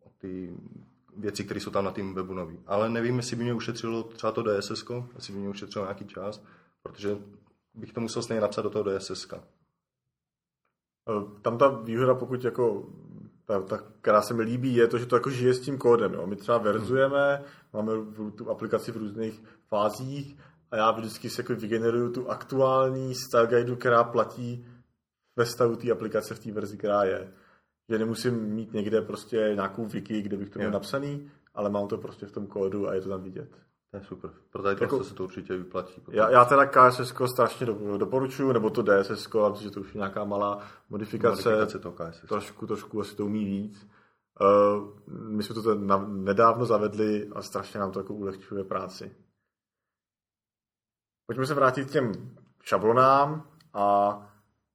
o 0.00 0.10
ty 0.18 0.56
věcí, 1.16 1.44
které 1.44 1.60
jsou 1.60 1.70
tam 1.70 1.84
na 1.84 1.90
tým 1.90 2.14
webu 2.14 2.34
nový. 2.34 2.60
Ale 2.66 2.88
nevím, 2.88 3.16
jestli 3.16 3.36
by 3.36 3.42
mě 3.42 3.54
ušetřilo 3.54 4.02
třeba 4.02 4.32
to 4.32 4.42
DSS, 4.42 4.84
jestli 5.14 5.32
by 5.32 5.38
mě 5.38 5.48
ušetřilo 5.48 5.84
nějaký 5.84 6.04
čas, 6.04 6.42
protože 6.82 7.18
bych 7.74 7.92
to 7.92 8.00
musel 8.00 8.22
stejně 8.22 8.40
napsat 8.40 8.62
do 8.62 8.70
toho 8.70 8.98
DSS. 8.98 9.26
Eh, 9.32 9.38
tam 11.42 11.58
ta 11.58 11.68
výhoda, 11.68 12.14
pokud 12.14 12.44
jako 12.44 12.88
ta, 13.44 13.60
ta, 13.60 13.78
která 14.00 14.22
se 14.22 14.34
mi 14.34 14.42
líbí, 14.42 14.74
je 14.74 14.86
to, 14.86 14.98
že 14.98 15.06
to 15.06 15.16
jako 15.16 15.30
žije 15.30 15.54
s 15.54 15.60
tím 15.60 15.78
kódem. 15.78 16.14
Jo. 16.14 16.26
My 16.26 16.36
třeba 16.36 16.58
verzujeme, 16.58 17.34
hmm. 17.34 17.44
máme 17.72 17.92
tu 18.30 18.50
aplikaci 18.50 18.92
v 18.92 18.96
různých 18.96 19.42
fázích 19.68 20.36
a 20.70 20.76
já 20.76 20.90
vždycky 20.90 21.30
si 21.30 21.40
jako 21.40 21.54
vygeneruju 21.54 22.12
tu 22.12 22.30
aktuální 22.30 23.14
style 23.14 23.46
guide, 23.46 23.76
která 23.76 24.04
platí 24.04 24.66
ve 25.36 25.46
stavu 25.46 25.76
té 25.76 25.90
aplikace 25.90 26.34
v 26.34 26.38
té 26.38 26.52
verzi, 26.52 26.76
která 26.76 27.04
je. 27.04 27.32
Že 27.88 27.98
nemusím 27.98 28.34
mít 28.34 28.72
někde 28.72 29.02
prostě 29.02 29.52
nějakou 29.54 29.86
wiki, 29.86 30.22
kde 30.22 30.36
bych 30.36 30.50
to 30.50 30.58
měl 30.58 30.70
napsaný, 30.70 31.30
ale 31.54 31.70
mám 31.70 31.88
to 31.88 31.98
prostě 31.98 32.26
v 32.26 32.32
tom 32.32 32.46
kódu 32.46 32.88
a 32.88 32.94
je 32.94 33.00
to 33.00 33.08
tam 33.08 33.22
vidět. 33.22 33.48
To 33.90 33.96
je 33.96 34.04
super. 34.04 34.30
Pro 34.50 34.62
tady 34.62 34.76
jako, 34.80 35.04
se 35.04 35.14
to 35.14 35.24
určitě 35.24 35.56
vyplatí. 35.56 36.02
Já, 36.10 36.30
já 36.30 36.44
teda 36.44 36.66
KSS 36.66 37.12
strašně 37.32 37.66
do, 37.66 37.98
doporučuju, 37.98 38.52
nebo 38.52 38.70
to 38.70 38.82
DSS, 38.82 39.10
myslím, 39.10 39.54
že 39.58 39.70
to 39.70 39.80
už 39.80 39.94
je 39.94 39.98
nějaká 39.98 40.24
malá 40.24 40.62
modifikace. 40.90 41.50
Modifikace 41.50 41.78
toho 41.78 41.94
KSS. 41.94 42.28
Trošku, 42.28 42.66
trošku 42.66 43.00
asi 43.00 43.16
to 43.16 43.26
umí 43.26 43.44
víc. 43.44 43.86
Uh, 44.40 44.88
my 45.08 45.42
jsme 45.42 45.54
to 45.54 45.74
nedávno 46.08 46.66
zavedli 46.66 47.28
a 47.32 47.42
strašně 47.42 47.80
nám 47.80 47.90
to 47.90 48.00
jako 48.00 48.14
ulehčuje 48.14 48.64
práci. 48.64 49.12
Pojďme 51.30 51.46
se 51.46 51.54
vrátit 51.54 51.88
k 51.88 51.90
těm 51.90 52.12
šablonám 52.62 53.48
a 53.74 54.16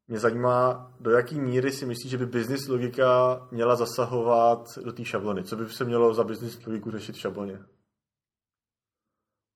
mě 0.07 0.19
zajímá, 0.19 0.91
do 0.99 1.11
jaký 1.11 1.39
míry 1.39 1.71
si 1.71 1.85
myslíš, 1.85 2.11
že 2.11 2.17
by 2.17 2.25
business 2.25 2.67
logika 2.67 3.39
měla 3.51 3.75
zasahovat 3.75 4.77
do 4.83 4.93
té 4.93 5.05
šablony. 5.05 5.43
Co 5.43 5.55
by 5.55 5.69
se 5.69 5.85
mělo 5.85 6.13
za 6.13 6.23
business 6.23 6.65
logiku 6.65 6.91
řešit 6.91 7.15
v 7.15 7.19
šabloně? 7.19 7.59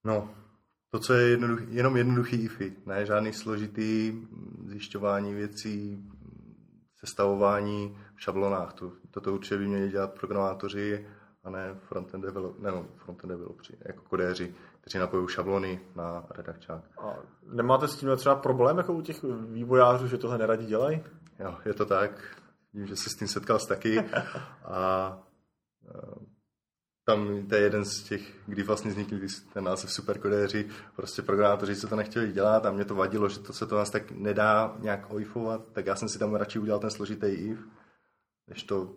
No, 0.03 0.35
to, 0.89 0.99
co 0.99 1.13
je 1.13 1.29
jednoduchý, 1.29 1.75
jenom 1.75 1.97
jednoduchý 1.97 2.35
IFI, 2.43 2.75
ne 2.85 3.05
žádný 3.05 3.33
složitý 3.33 4.21
zjišťování 4.65 5.33
věcí, 5.33 6.09
sestavování 6.95 7.97
v 8.15 8.21
šablonách. 8.21 8.73
To, 8.73 8.91
toto 9.11 9.33
určitě 9.33 9.57
by 9.57 9.67
měli 9.67 9.89
dělat 9.89 10.13
programátoři 10.19 11.07
a 11.43 11.49
ne 11.49 11.75
frontend, 11.87 12.25
develop, 12.25 12.59
ne, 12.59 12.71
no, 12.71 12.85
frontend 12.95 13.31
developři, 13.31 13.77
jako 13.85 14.03
kodéři, 14.09 14.55
kteří 14.81 14.97
napojují 14.97 15.27
šablony 15.29 15.81
na 15.95 16.25
redakčák. 16.29 16.83
A 17.01 17.15
nemáte 17.43 17.87
s 17.87 17.95
tím 17.95 18.09
třeba 18.15 18.35
problém 18.35 18.77
jako 18.77 18.93
u 18.93 19.01
těch 19.01 19.23
vývojářů, 19.47 20.07
že 20.07 20.17
tohle 20.17 20.37
neradi 20.37 20.65
dělají? 20.65 21.03
Jo, 21.39 21.57
je 21.65 21.73
to 21.73 21.85
tak. 21.85 22.11
Vím, 22.73 22.87
že 22.87 22.95
se 22.95 23.09
s 23.09 23.15
tím 23.15 23.27
setkal 23.27 23.59
taky. 23.59 23.99
A 24.65 25.19
tam 27.05 27.47
to 27.47 27.55
je 27.55 27.61
jeden 27.61 27.85
z 27.85 28.03
těch, 28.03 28.21
kdy 28.45 28.63
vlastně 28.63 28.91
vznikl 28.91 29.15
ten 29.53 29.63
název 29.63 29.91
superkodéři, 29.91 30.69
prostě 30.95 31.21
programátoři 31.21 31.75
se 31.75 31.87
to 31.87 31.95
nechtěli 31.95 32.31
dělat 32.31 32.65
a 32.65 32.71
mě 32.71 32.85
to 32.85 32.95
vadilo, 32.95 33.29
že 33.29 33.39
to 33.39 33.53
se 33.53 33.65
to 33.65 33.75
nás 33.75 33.89
tak 33.89 34.11
nedá 34.11 34.75
nějak 34.79 35.13
oifovat, 35.13 35.61
tak 35.71 35.85
já 35.85 35.95
jsem 35.95 36.09
si 36.09 36.19
tam 36.19 36.35
radši 36.35 36.59
udělal 36.59 36.79
ten 36.79 36.89
složitý 36.89 37.27
if, 37.27 37.59
než 38.49 38.63
to, 38.63 38.95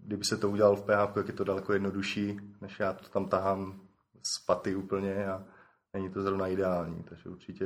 kdyby 0.00 0.24
se 0.24 0.36
to 0.36 0.50
udělal 0.50 0.76
v 0.76 0.82
PHP, 0.82 1.16
jak 1.16 1.28
je 1.28 1.34
to 1.34 1.44
daleko 1.44 1.72
jednodušší, 1.72 2.40
než 2.60 2.80
já 2.80 2.92
to 2.92 3.08
tam 3.08 3.28
tahám 3.28 3.80
z 4.22 4.46
paty 4.46 4.74
úplně 4.74 5.26
a 5.26 5.44
není 5.92 6.10
to 6.10 6.22
zrovna 6.22 6.46
ideální, 6.46 7.02
takže 7.02 7.28
určitě 7.28 7.64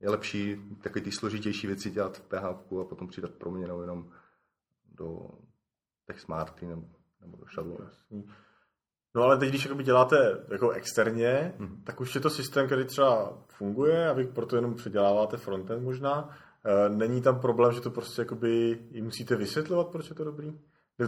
je 0.00 0.10
lepší 0.10 0.56
takové 0.82 1.04
ty 1.04 1.12
složitější 1.12 1.66
věci 1.66 1.90
dělat 1.90 2.16
v 2.16 2.22
PHP 2.22 2.72
a 2.80 2.84
potom 2.84 3.08
přidat 3.08 3.30
proměnou 3.30 3.80
jenom 3.80 4.10
do 4.94 5.30
těch 6.06 6.20
smarty 6.20 6.66
nebo 6.66 6.86
nebo 7.20 7.36
do 7.36 7.46
šablonu. 7.46 7.90
No 9.14 9.22
ale 9.22 9.38
teď, 9.38 9.48
když 9.48 9.68
děláte 9.82 10.44
jako 10.52 10.70
externě, 10.70 11.54
hmm. 11.58 11.82
tak 11.84 12.00
už 12.00 12.14
je 12.14 12.20
to 12.20 12.30
systém, 12.30 12.66
který 12.66 12.84
třeba 12.84 13.38
funguje 13.48 14.08
a 14.08 14.12
vy 14.12 14.26
proto 14.26 14.56
jenom 14.56 14.74
předěláváte 14.74 15.36
frontend 15.36 15.82
možná. 15.82 16.36
E, 16.64 16.88
není 16.88 17.22
tam 17.22 17.40
problém, 17.40 17.72
že 17.72 17.80
to 17.80 17.90
prostě 17.90 18.22
jakoby 18.22 18.78
jim 18.90 19.04
musíte 19.04 19.36
vysvětlovat, 19.36 19.88
proč 19.88 20.08
je 20.08 20.14
to 20.14 20.24
dobrý? 20.24 20.60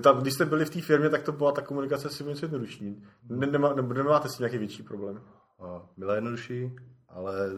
Tam, 0.03 0.21
když 0.21 0.35
jste 0.35 0.45
byli 0.45 0.65
v 0.65 0.71
té 0.71 0.81
firmě, 0.81 1.11
tak 1.11 1.23
to 1.23 1.33
byla 1.33 1.53
ta 1.53 1.63
komunikace 1.63 2.09
asi 2.09 2.25
něco 2.25 2.45
jednodušší. 2.45 3.03
Ne, 3.29 3.47
nemá, 3.47 3.75
ne, 3.75 3.83
nemáte 3.83 4.29
s 4.29 4.37
tím 4.37 4.43
nějaký 4.43 4.59
větší 4.59 4.83
problém? 4.83 5.23
Byla 5.97 6.15
jednodušší, 6.15 6.77
ale 7.09 7.51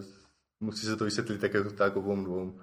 musí 0.61 0.87
se 0.87 0.97
to 0.97 1.05
vysvětlit 1.05 1.41
tak, 1.41 1.55
jako 1.55 1.71
tak 1.71 1.97
obou 1.97 2.25
dvou. 2.25 2.61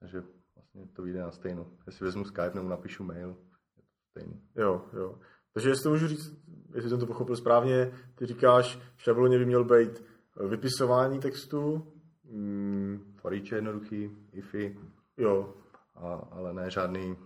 Takže 0.00 0.22
vlastně 0.54 0.86
to 0.92 1.02
vyjde 1.02 1.20
na 1.20 1.30
stejno. 1.30 1.66
Jestli 1.86 2.04
vezmu 2.04 2.24
Skype 2.24 2.54
nebo 2.54 2.68
napíšu 2.68 3.04
mail, 3.04 3.28
je 3.76 3.82
to 3.82 4.08
stejný. 4.10 4.42
Jo, 4.56 4.84
jo. 4.92 5.18
Takže 5.52 5.68
jestli 5.68 5.82
to 5.82 5.90
můžu 5.90 6.08
říct, 6.08 6.32
jestli 6.74 6.90
jsem 6.90 7.00
to 7.00 7.06
pochopil 7.06 7.36
správně, 7.36 7.92
ty 8.14 8.26
říkáš, 8.26 8.78
v 8.96 9.02
šabloně 9.02 9.38
by 9.38 9.46
měl 9.46 9.64
být 9.64 10.04
vypisování 10.48 11.20
textu. 11.20 11.92
Mm. 12.30 13.14
Foríče 13.16 13.54
jednoduchý, 13.54 14.10
ify. 14.32 14.78
Jo. 15.16 15.54
A, 15.94 16.28
ale 16.30 16.54
ne 16.54 16.70
žádný 16.70 17.16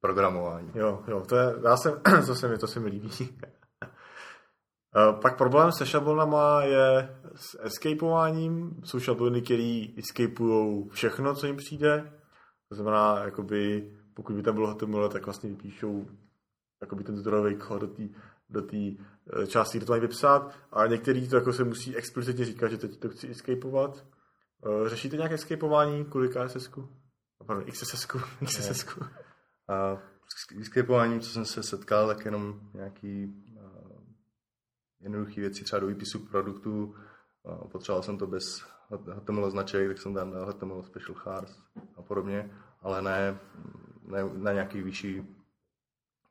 programování. 0.00 0.70
Jo, 0.74 1.04
jo, 1.08 1.24
to 1.28 1.36
je, 1.36 1.54
já 1.64 1.76
jsem, 1.76 2.00
to 2.26 2.34
se 2.34 2.48
mi, 2.48 2.58
to 2.58 2.66
se 2.66 2.80
mi 2.80 2.88
líbí. 2.88 3.10
Pak 5.22 5.36
problém 5.36 5.72
se 5.72 5.86
šablonama 5.86 6.62
je 6.62 7.18
s 7.34 7.58
escapováním. 7.62 8.82
Jsou 8.84 9.00
šablony, 9.00 9.42
které 9.42 9.86
escapují 9.96 10.88
všechno, 10.90 11.34
co 11.34 11.46
jim 11.46 11.56
přijde. 11.56 12.12
To 12.68 12.74
znamená, 12.74 13.24
jakoby, 13.24 13.92
pokud 14.14 14.36
by 14.36 14.42
tam 14.42 14.54
bylo 14.54 14.74
HTML, 14.74 15.08
tak 15.08 15.24
vlastně 15.24 15.50
vypíšou 15.50 16.06
jakoby 16.80 17.04
ten 17.04 17.16
zdrojový 17.16 17.56
kód 17.56 17.80
do 17.80 17.86
té 17.86 18.02
do 18.50 18.62
tý, 18.62 18.96
eh, 19.42 19.46
části, 19.46 19.78
kde 19.78 19.86
to 19.86 19.92
mají 19.92 20.00
vypsat 20.00 20.52
a 20.72 20.86
některý 20.86 21.28
to 21.28 21.36
jako 21.36 21.52
se 21.52 21.64
musí 21.64 21.96
explicitně 21.96 22.44
říkat, 22.44 22.68
že 22.68 22.78
teď 22.78 22.98
to 22.98 23.08
chci 23.08 23.30
escapovat. 23.30 24.06
Eh, 24.64 24.88
řešíte 24.88 25.16
nějaké 25.16 25.34
escapování 25.34 26.04
kvůli 26.04 26.28
KSS-ku? 26.28 26.88
Pardon, 27.46 27.64
XSS-ku. 27.64 28.18
XSS-ku. 28.46 29.04
A 29.68 30.02
s 30.28 30.70
co 31.20 31.30
jsem 31.30 31.44
se 31.44 31.62
setkal, 31.62 32.06
tak 32.06 32.24
jenom 32.24 32.60
nějaký 32.74 33.26
uh, 33.26 34.00
jednoduché 35.00 35.40
věci, 35.40 35.64
třeba 35.64 35.80
do 35.80 35.86
výpisu 35.86 36.26
produktů. 36.26 36.94
Uh, 37.42 37.68
potřeboval 37.68 38.02
jsem 38.02 38.18
to 38.18 38.26
bez 38.26 38.44
HTML 39.16 39.50
značek, 39.50 39.88
tak 39.88 39.98
jsem 39.98 40.14
tam 40.14 40.30
dal 40.30 40.46
HTML 40.46 40.82
special 40.82 41.14
chars 41.14 41.62
a 41.96 42.02
podobně, 42.02 42.50
ale 42.80 43.02
ne, 43.02 43.38
ne 44.02 44.24
na 44.24 44.52
nějaký 44.52 44.82
vyšší 44.82 45.36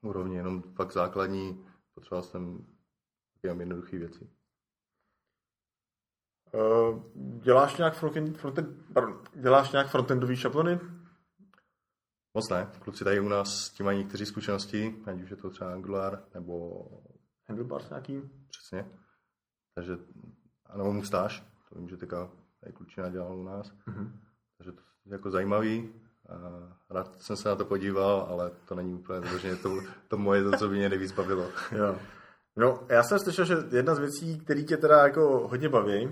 úrovni, 0.02 0.36
jenom 0.36 0.62
fakt 0.62 0.94
základní, 0.94 1.66
potřeboval 1.94 2.24
jsem 2.24 2.66
jenom 3.44 3.60
jednoduché 3.60 3.98
věci. 3.98 4.30
Uh, 6.56 7.04
děláš 7.44 7.78
nějak 7.78 7.94
frontend, 7.94 8.38
frontend, 8.38 8.94
pardon, 8.94 9.22
děláš 9.34 9.72
nějak 9.72 9.88
frontendový 9.88 10.36
šablony? 10.36 10.80
Moc 12.34 12.50
ne. 12.50 12.72
Kluci 12.80 13.04
tady 13.04 13.20
u 13.20 13.30
nás 13.30 13.48
s 13.48 13.70
tím 13.70 13.86
mají 13.86 13.98
někteří 13.98 14.26
zkušenosti, 14.26 14.96
ať 15.06 15.22
už 15.22 15.30
je 15.30 15.36
to 15.36 15.50
třeba 15.50 15.74
Angular 15.74 16.24
nebo... 16.34 16.86
Handlebars 17.48 17.90
nějaký? 17.90 18.22
Přesně. 18.48 18.92
Takže, 19.76 19.98
ano, 20.66 20.94
Mustáž, 20.94 21.44
to 21.70 21.80
vím, 21.80 21.90
že 21.90 21.98
teďka 21.98 22.30
tady 22.60 22.74
klučina 22.74 23.10
dělal 23.10 23.38
u 23.38 23.44
nás. 23.44 23.72
Mm-hmm. 23.72 24.12
Takže 24.58 24.72
to 24.72 24.82
je 25.06 25.14
jako 25.14 25.32
zajímavý. 25.32 25.94
Rád 26.90 27.22
jsem 27.22 27.38
se 27.38 27.50
na 27.50 27.56
to 27.56 27.66
podíval, 27.66 28.28
ale 28.30 28.52
to 28.68 28.76
není 28.76 28.94
úplně 28.94 29.20
vyloženě 29.20 29.56
to, 29.56 29.70
to 30.08 30.18
moje, 30.18 30.44
to, 30.44 30.52
co 30.58 30.70
by 30.70 30.76
mě 30.76 30.90
nejvíc 30.90 31.12
bavilo. 31.12 31.50
Jo. 31.72 31.98
No, 32.56 32.80
já 32.90 33.04
jsem 33.04 33.20
slyšel, 33.20 33.46
že 33.46 33.56
jedna 33.72 33.96
z 33.96 34.00
věcí, 34.00 34.40
které 34.40 34.64
tě 34.64 34.78
teda 34.78 35.04
jako 35.04 35.48
hodně 35.48 35.70
baví, 35.70 36.10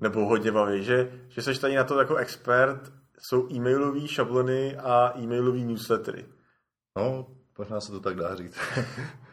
nebo 0.00 0.26
hodně 0.26 0.52
baví, 0.52 0.84
že, 0.84 1.12
že 1.28 1.42
jsi 1.42 1.60
tady 1.60 1.74
na 1.74 1.84
to 1.84 1.98
jako 1.98 2.16
expert, 2.16 2.92
jsou 3.18 3.52
e-mailové 3.52 4.08
šablony 4.08 4.76
a 4.76 5.12
e-mailové 5.18 5.58
newslettery. 5.58 6.26
No, 6.96 7.26
možná 7.58 7.80
se 7.80 7.92
to 7.92 8.00
tak 8.00 8.16
dá 8.16 8.34
říct. 8.34 8.56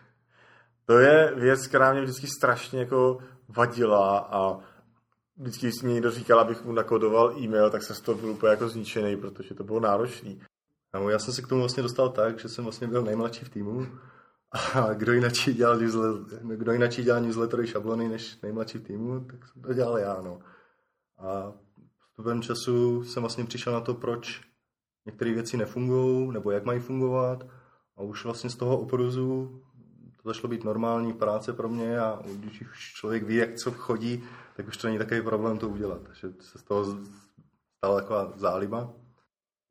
to 0.86 1.00
je 1.00 1.34
věc, 1.36 1.68
která 1.68 1.94
mě 1.94 2.02
vždycky 2.02 2.28
strašně 2.28 2.80
jako 2.80 3.18
vadila 3.48 4.20
a 4.20 4.60
vždycky, 5.38 5.66
když 5.66 5.82
mi 5.82 5.94
někdo 5.94 6.12
říkal, 6.12 6.40
abych 6.40 6.66
mu 6.66 6.72
nakodoval 6.72 7.38
e-mail, 7.40 7.70
tak 7.70 7.84
se 7.84 7.96
z 7.96 8.02
toho 8.02 8.18
byl 8.18 8.30
úplně 8.30 8.50
jako 8.50 8.70
zničený, 8.70 9.18
protože 9.18 9.56
to 9.56 9.64
bylo 9.64 9.80
náročný. 9.80 10.42
No, 10.94 11.10
já 11.10 11.20
jsem 11.20 11.34
se 11.34 11.42
k 11.42 11.48
tomu 11.48 11.62
vlastně 11.62 11.84
dostal 11.84 12.10
tak, 12.10 12.40
že 12.40 12.50
jsem 12.50 12.64
vlastně 12.64 12.88
byl 12.88 13.04
nejmladší 13.04 13.46
v 13.46 13.50
týmu 13.50 13.88
a 14.74 14.94
kdo 14.94 15.14
jinak 15.14 15.34
dělal, 15.34 15.78
newsletter, 15.78 16.40
kdo 16.56 16.72
jinak 16.72 16.92
dělal 16.92 17.22
newslettery 17.22 17.68
šablony 17.68 18.10
než 18.10 18.42
nejmladší 18.42 18.78
v 18.78 18.84
týmu, 18.84 19.20
tak 19.20 19.48
jsem 19.48 19.62
to 19.62 19.74
dělal 19.74 19.98
já. 19.98 20.22
No. 20.22 20.40
A 21.18 21.54
postupem 22.00 22.42
času 22.42 23.04
jsem 23.04 23.24
vlastně 23.24 23.46
přišel 23.46 23.74
na 23.74 23.82
to, 23.82 23.94
proč 23.94 24.42
některé 25.06 25.34
věci 25.34 25.58
nefungují, 25.58 26.32
nebo 26.32 26.52
jak 26.52 26.66
mají 26.66 26.80
fungovat. 26.80 27.44
A 27.98 28.02
už 28.02 28.26
vlastně 28.26 28.50
z 28.50 28.56
toho 28.56 28.80
opruzu 28.80 29.62
to 30.24 30.30
začalo 30.30 30.50
být 30.50 30.64
normální 30.64 31.14
práce 31.14 31.54
pro 31.54 31.70
mě 31.70 32.00
a 32.00 32.22
když 32.36 32.62
už 32.62 32.94
člověk 32.94 33.24
ví, 33.24 33.36
jak 33.36 33.56
co 33.56 33.72
chodí, 33.72 34.24
tak 34.56 34.68
už 34.68 34.78
to 34.78 34.88
není 34.88 35.00
takový 35.00 35.22
problém 35.22 35.58
to 35.58 35.70
udělat. 35.70 36.02
Takže 36.02 36.28
se 36.40 36.60
z 36.60 36.64
toho 36.64 36.86
stala 37.78 38.02
taková 38.02 38.34
záliba. 38.36 38.94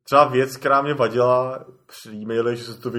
Třeba 0.03 0.25
věc, 0.25 0.57
která 0.57 0.81
mě 0.81 0.93
vadila 0.93 1.65
při 1.85 2.25
e 2.49 2.55
že 2.55 2.63
se 2.63 2.79
to 2.79 2.91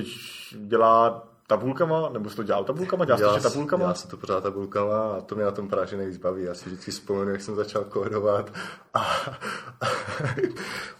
dělá 0.66 1.28
tabulkama, 1.46 2.08
nebo 2.08 2.30
jsi 2.30 2.36
to 2.36 2.42
dělal 2.42 2.64
tabulkama, 2.64 3.04
dělal 3.04 3.36
jsi 3.36 3.42
to 3.42 3.50
tabulkama? 3.50 3.84
Já 3.84 3.94
se 3.94 4.08
to 4.08 4.16
pořád 4.16 4.40
tabulkama 4.40 5.16
a 5.16 5.20
to 5.20 5.34
mě 5.34 5.44
na 5.44 5.50
tom 5.50 5.68
právě 5.68 5.98
nejvíc 5.98 6.16
baví. 6.16 6.42
Já 6.42 6.54
si 6.54 6.70
vždycky 6.70 6.90
vzpomenu, 6.90 7.30
jak 7.30 7.40
jsem 7.40 7.54
začal 7.54 7.84
kódovat 7.84 8.52
a, 8.94 9.00
a, 9.00 9.86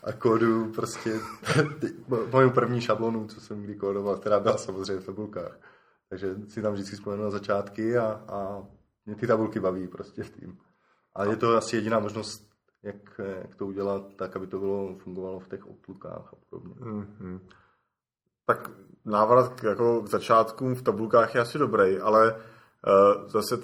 a 0.05 0.13
kódu 0.13 0.73
prostě 0.73 1.21
moju 2.33 2.51
první 2.51 2.81
šablonu, 2.81 3.27
co 3.27 3.41
jsem 3.41 3.63
kdy 3.63 3.75
kódoval, 3.75 4.17
která 4.17 4.41
byla 4.41 4.57
samozřejmě 4.57 5.01
v 5.01 5.07
tabulkách. 5.07 5.59
Takže 6.09 6.37
si 6.49 6.63
tam 6.63 6.73
vždycky 6.73 6.97
vzpomenu 6.97 7.23
na 7.23 7.31
začátky 7.31 7.99
a, 7.99 8.07
a 8.29 8.63
mě 9.07 9.15
ty 9.15 9.27
tabulky 9.27 9.61
baví 9.61 9.89
prostě 9.89 10.23
v 10.23 10.31
tým. 10.31 10.59
A 11.15 11.25
je 11.25 11.37
to 11.37 11.57
asi 11.57 11.77
jediná 11.77 11.99
možnost, 11.99 12.49
jak, 12.83 13.21
jak 13.43 13.55
to 13.55 13.67
udělat 13.67 14.15
tak, 14.17 14.37
aby 14.37 14.47
to 14.47 14.59
bylo 14.59 14.95
fungovalo 14.95 15.41
v 15.41 15.49
těch 15.49 15.67
Outlookách 15.67 16.29
a 16.33 16.37
podobně. 16.51 16.75
Mm-hmm. 16.75 17.41
Tak 18.47 18.71
návrat 19.05 19.61
k, 19.61 19.63
jako 19.63 20.03
k 20.03 20.09
začátkům 20.09 20.75
v 20.75 20.83
tabulkách 20.83 21.35
je 21.35 21.41
asi 21.41 21.59
dobrý, 21.59 21.99
ale 21.99 22.35
uh, 22.35 23.29
zase 23.29 23.59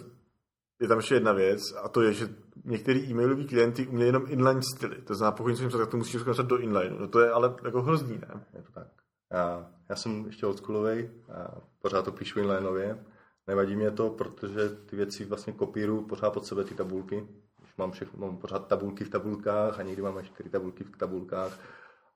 je 0.80 0.88
tam 0.88 0.98
ještě 0.98 1.14
jedna 1.14 1.32
věc 1.32 1.60
a 1.82 1.88
to 1.88 2.02
je, 2.02 2.12
že 2.12 2.28
některý 2.64 3.10
e-mailový 3.10 3.46
klienty 3.46 3.86
umějí 3.86 4.06
jenom 4.06 4.24
inline 4.28 4.60
styly. 4.62 5.02
To 5.02 5.14
znamená, 5.14 5.36
pokud 5.36 5.48
něco 5.48 5.78
tak 5.78 5.90
to 5.90 5.96
musíš 5.96 6.20
zkoušet 6.20 6.46
do 6.46 6.58
inlineu. 6.58 6.98
No 6.98 7.08
to 7.08 7.20
je 7.20 7.30
ale 7.30 7.54
jako 7.64 7.82
hrozný, 7.82 8.18
ne? 8.18 8.46
Je 8.54 8.62
to 8.62 8.72
tak. 8.72 8.86
Já, 9.32 9.70
já 9.88 9.96
jsem 9.96 10.26
ještě 10.26 10.46
oldschoolový 10.46 11.10
a 11.32 11.54
pořád 11.82 12.04
to 12.04 12.12
píšu 12.12 12.40
inlineově. 12.40 13.04
Nevadí 13.46 13.76
mě 13.76 13.90
to, 13.90 14.10
protože 14.10 14.68
ty 14.68 14.96
věci 14.96 15.24
vlastně 15.24 15.52
kopíruju 15.52 16.02
pořád 16.02 16.30
pod 16.30 16.46
sebe 16.46 16.64
ty 16.64 16.74
tabulky. 16.74 17.28
Už 17.62 17.76
mám, 17.76 17.92
všechno, 17.92 18.26
mám 18.26 18.38
pořád 18.38 18.66
tabulky 18.66 19.04
v 19.04 19.10
tabulkách 19.10 19.80
a 19.80 19.82
někdy 19.82 20.02
mám 20.02 20.22
čtyři 20.22 20.48
tabulky 20.48 20.84
v 20.84 20.96
tabulkách 20.96 21.58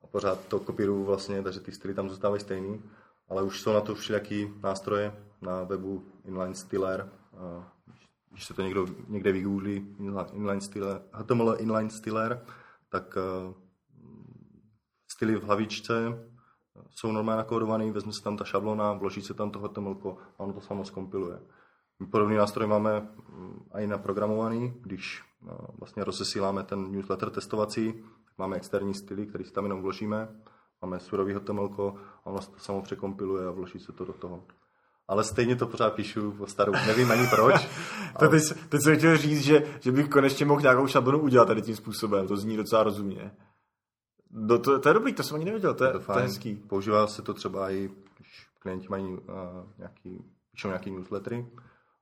a 0.07 0.09
pořád 0.11 0.47
to 0.49 0.61
kopíruju 0.61 1.05
vlastně, 1.05 1.43
takže 1.43 1.61
ty 1.61 1.73
styly 1.73 1.95
tam 1.95 2.09
zůstávají 2.09 2.41
stejný. 2.41 2.83
Ale 3.29 3.43
už 3.43 3.61
jsou 3.61 3.73
na 3.73 3.81
to 3.81 3.95
všelijaký 3.95 4.55
nástroje 4.63 5.15
na 5.43 5.63
webu 5.63 6.05
inline 6.25 6.55
styler. 6.55 7.11
Když 8.31 8.47
se 8.47 8.55
to 8.55 8.63
někdo 8.63 8.87
někde 9.09 9.33
vygooglí, 9.33 9.97
inline 10.33 10.61
styler, 10.61 11.03
HTML 11.13 11.57
inline 11.59 11.91
styler, 11.91 12.45
tak 12.89 13.17
eh, 13.17 13.55
styly 15.09 15.37
v 15.37 15.43
hlavičce 15.43 15.95
jsou 16.91 17.13
normálně 17.13 17.39
nakódovaný, 17.39 17.91
vezme 17.91 18.13
se 18.13 18.23
tam 18.23 18.37
ta 18.37 18.45
šablona, 18.45 18.93
vloží 18.93 19.23
se 19.23 19.35
tam 19.35 19.51
to 19.51 19.59
HTML 19.59 20.19
a 20.39 20.41
ono 20.41 20.53
to 20.53 20.61
samo 20.61 20.85
zkompiluje. 20.85 21.39
Podobný 22.11 22.37
nástroj 22.37 22.67
máme 22.67 23.01
mm, 23.01 23.61
i 23.79 23.87
naprogramovaný, 23.87 24.75
když 24.81 25.25
no, 25.43 25.59
vlastně 25.79 26.05
rozesíláme 26.05 26.63
ten 26.63 26.93
newsletter 26.93 27.31
testovací, 27.31 28.05
máme 28.39 28.57
externí 28.57 28.95
styly, 28.95 29.27
který 29.27 29.45
si 29.45 29.53
tam 29.53 29.65
jenom 29.65 29.83
vložíme, 29.83 30.29
máme 30.83 31.01
surový 31.01 31.35
HTML 31.35 31.71
a 32.25 32.27
ono 32.27 32.41
se 32.41 32.51
to 32.51 32.59
samo 32.59 32.83
překompiluje 32.83 33.47
a 33.47 33.51
vloží 33.51 33.79
se 33.79 33.93
to 33.93 34.05
do 34.05 34.13
toho. 34.13 34.45
Ale 35.09 35.25
stejně 35.25 35.57
to 35.57 35.67
pořád 35.67 35.95
píšu 35.95 36.33
po 36.33 36.47
starou, 36.47 36.73
nevím 36.73 37.11
ani 37.11 37.27
proč. 37.27 37.55
ale... 38.15 38.29
teď, 38.29 38.43
teď 38.69 38.83
jsem 38.83 38.97
chtěl 38.97 39.17
říct, 39.17 39.41
že, 39.41 39.79
že 39.81 39.93
bych 39.93 40.09
konečně 40.09 40.47
mohl 40.47 40.61
nějakou 40.61 40.87
šablonu 40.87 41.19
udělat 41.19 41.45
tady 41.45 41.63
tím 41.63 41.77
způsobem, 41.77 42.29
to 42.29 42.37
zní 42.37 42.57
docela 42.57 42.83
rozumně. 42.83 43.33
Do, 44.31 44.59
to, 44.59 44.79
to, 44.79 44.89
je 44.89 44.95
dobrý, 44.95 45.13
to 45.13 45.23
jsem 45.23 45.37
ani 45.37 45.45
nevěděl, 45.45 45.75
to 45.75 45.85
je, 45.85 45.93
to, 45.93 46.01
to 46.01 46.19
je 46.19 46.25
hezký. 46.25 46.57
Používá 46.57 47.07
se 47.07 47.23
to 47.23 47.35
třeba 47.35 47.71
i, 47.71 47.91
když 48.17 48.49
klienti 48.59 48.87
mají 48.89 49.05
uh, 49.05 49.19
nějaký, 49.79 50.25
píšou 50.51 50.69
nějaký 50.69 50.91
newslettery, 50.91 51.47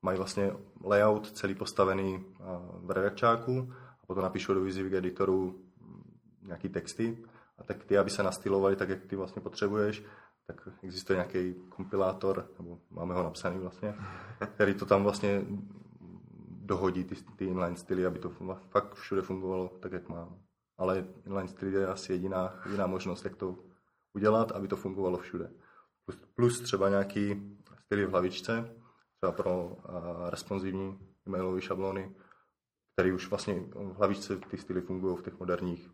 mají 0.02 0.18
vlastně 0.18 0.52
layout 0.84 1.32
celý 1.32 1.54
postavený 1.54 2.16
uh, 2.16 2.46
v 2.86 2.90
redakčáku 2.90 3.72
a 4.02 4.06
potom 4.06 4.22
napíšou 4.22 4.54
do 4.54 4.60
Visivik 4.60 4.92
editoru 4.92 5.63
nějaký 6.44 6.68
texty 6.68 7.24
a 7.58 7.64
tak 7.64 7.84
ty, 7.84 7.98
aby 7.98 8.10
se 8.10 8.22
nastylovali 8.22 8.76
tak, 8.76 8.88
jak 8.88 9.06
ty 9.06 9.16
vlastně 9.16 9.42
potřebuješ, 9.42 10.04
tak 10.46 10.68
existuje 10.82 11.16
nějaký 11.16 11.54
kompilátor, 11.68 12.48
nebo 12.58 12.78
máme 12.90 13.14
ho 13.14 13.22
napsaný 13.22 13.58
vlastně, 13.58 13.94
který 14.54 14.74
to 14.74 14.86
tam 14.86 15.02
vlastně 15.02 15.44
dohodí 16.48 17.04
ty, 17.04 17.14
ty 17.36 17.44
inline 17.44 17.76
styly, 17.76 18.06
aby 18.06 18.18
to 18.18 18.30
fakt 18.70 18.94
všude 18.94 19.22
fungovalo 19.22 19.68
tak, 19.68 19.92
jak 19.92 20.08
má 20.08 20.28
ale 20.78 21.06
inline 21.26 21.48
street 21.48 21.74
je 21.74 21.86
asi 21.86 22.12
jediná, 22.12 22.60
jediná 22.64 22.86
možnost, 22.86 23.25
jak 23.25 23.36
to 23.36 23.58
udělat, 24.14 24.52
aby 24.52 24.69
to 24.69 24.76
fungovalo 24.76 25.19
všude. 25.19 25.50
Plus, 26.04 26.19
plus 26.34 26.60
třeba 26.60 26.88
nějaký 26.88 27.56
styly 27.84 28.06
v 28.06 28.10
hlavičce, 28.10 28.76
třeba 29.21 29.32
pro 29.32 29.66
uh, 29.66 30.30
responsivní 30.30 30.99
e-mailové 31.26 31.60
šablony, 31.62 32.14
které 32.92 33.12
už 33.12 33.30
vlastně 33.30 33.54
v 33.75 33.97
hlavičce 33.97 34.36
ty 34.36 34.58
styly 34.58 34.80
fungují 34.80 35.16
v 35.16 35.23
těch 35.23 35.38
moderních 35.38 35.90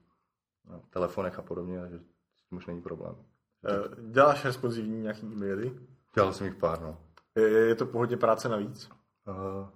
uh, 0.64 0.80
telefonech 0.90 1.38
a 1.38 1.42
podobně, 1.42 1.80
takže 1.80 1.98
s 2.36 2.48
tím 2.48 2.58
už 2.58 2.66
není 2.66 2.82
problém. 2.82 3.14
Uh, 3.14 4.10
děláš 4.10 4.44
responsivní 4.44 5.00
nějaký 5.00 5.26
e-maily? 5.26 5.78
Dělal 6.14 6.32
jsem 6.32 6.46
jich 6.46 6.56
pár, 6.56 6.80
no. 6.80 6.98
Je, 7.36 7.48
je 7.48 7.74
to 7.74 7.86
pohodně 7.86 8.16
práce 8.16 8.48
navíc? 8.48 8.90
Uh, 9.28 9.68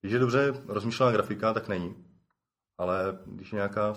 když 0.00 0.12
je 0.12 0.18
dobře 0.18 0.54
rozmýšlená 0.66 1.12
grafika, 1.12 1.54
tak 1.54 1.68
není. 1.68 2.06
Ale 2.78 3.18
když 3.26 3.52
je 3.52 3.56
nějaká 3.56 3.94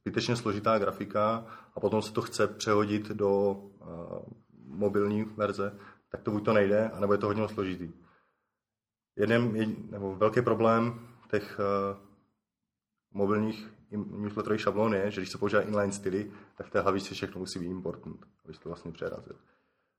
zbytečně 0.00 0.36
složitá 0.36 0.78
grafika 0.78 1.46
a 1.74 1.80
potom 1.80 2.02
se 2.02 2.12
to 2.12 2.22
chce 2.22 2.46
přehodit 2.46 3.08
do 3.08 3.50
uh, 3.50 4.22
mobilní 4.64 5.24
verze, 5.24 5.78
tak 6.08 6.22
to 6.22 6.30
buď 6.30 6.44
to 6.44 6.52
nejde, 6.52 6.90
anebo 6.90 7.12
je 7.12 7.18
to 7.18 7.26
hodně 7.26 7.48
složitý. 7.48 7.92
Jeden, 9.16 9.52
nebo 9.90 10.16
velký 10.16 10.42
problém 10.42 11.08
těch 11.30 11.60
uh, 11.60 12.09
mobilních 13.12 13.68
newsletterových 14.10 14.60
šablon 14.60 14.94
je, 14.94 15.10
že 15.10 15.20
když 15.20 15.30
se 15.30 15.38
používá 15.38 15.62
inline 15.62 15.92
styly, 15.92 16.30
tak 16.54 16.66
v 16.66 16.70
té 16.70 16.80
hlavičce 16.80 17.14
všechno 17.14 17.38
musí 17.38 17.58
být 17.58 17.70
important, 17.70 18.16
aby 18.44 18.54
to 18.62 18.68
vlastně 18.68 18.92
přerazil. 18.92 19.36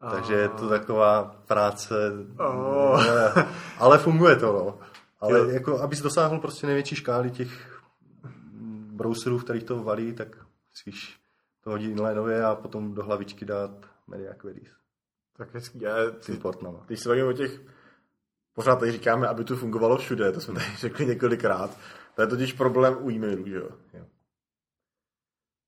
Oh. 0.02 0.12
Takže 0.12 0.34
je 0.34 0.50
to 0.50 0.69
taková 0.69 1.36
práce, 1.47 1.95
oh. 2.39 3.04
ale 3.78 3.97
funguje 3.97 4.36
to, 4.36 4.54
no. 4.54 4.80
Ale 5.19 5.54
jako, 5.54 5.80
abys 5.80 6.02
dosáhl 6.02 6.39
prostě 6.39 6.67
největší 6.67 6.95
škály 6.95 7.32
těch 7.32 7.82
browserů, 8.91 9.38
v 9.38 9.43
kterých 9.43 9.63
to 9.63 9.84
valí, 9.84 10.13
tak 10.13 10.38
spíš 10.74 11.19
to 11.63 11.69
hodí 11.69 11.89
inlineově 11.89 12.45
a 12.45 12.56
potom 12.56 12.93
do 12.93 13.04
hlavičky 13.04 13.45
dát 13.45 13.71
media 14.08 14.34
queries. 14.34 14.69
Tak 15.38 15.54
hezký. 15.54 15.82
Já, 15.82 15.95
ty, 16.26 16.39
když 16.86 17.00
se 17.00 17.10
bavíme 17.10 17.28
o 17.28 17.34
těch, 17.34 17.62
pořád 18.54 18.76
tady 18.76 18.91
říkáme, 18.91 19.28
aby 19.28 19.43
to 19.43 19.56
fungovalo 19.56 19.97
všude, 19.97 20.32
to 20.32 20.41
jsme 20.41 20.54
tady 20.54 20.65
řekli 20.78 21.06
několikrát. 21.06 21.78
To 22.15 22.21
je 22.21 22.28
totiž 22.28 22.54
problém 22.54 22.97
u 23.02 23.12
e-mailů, 23.12 23.47
že 23.47 23.56
jo? 23.56 23.69
jo. 23.93 24.06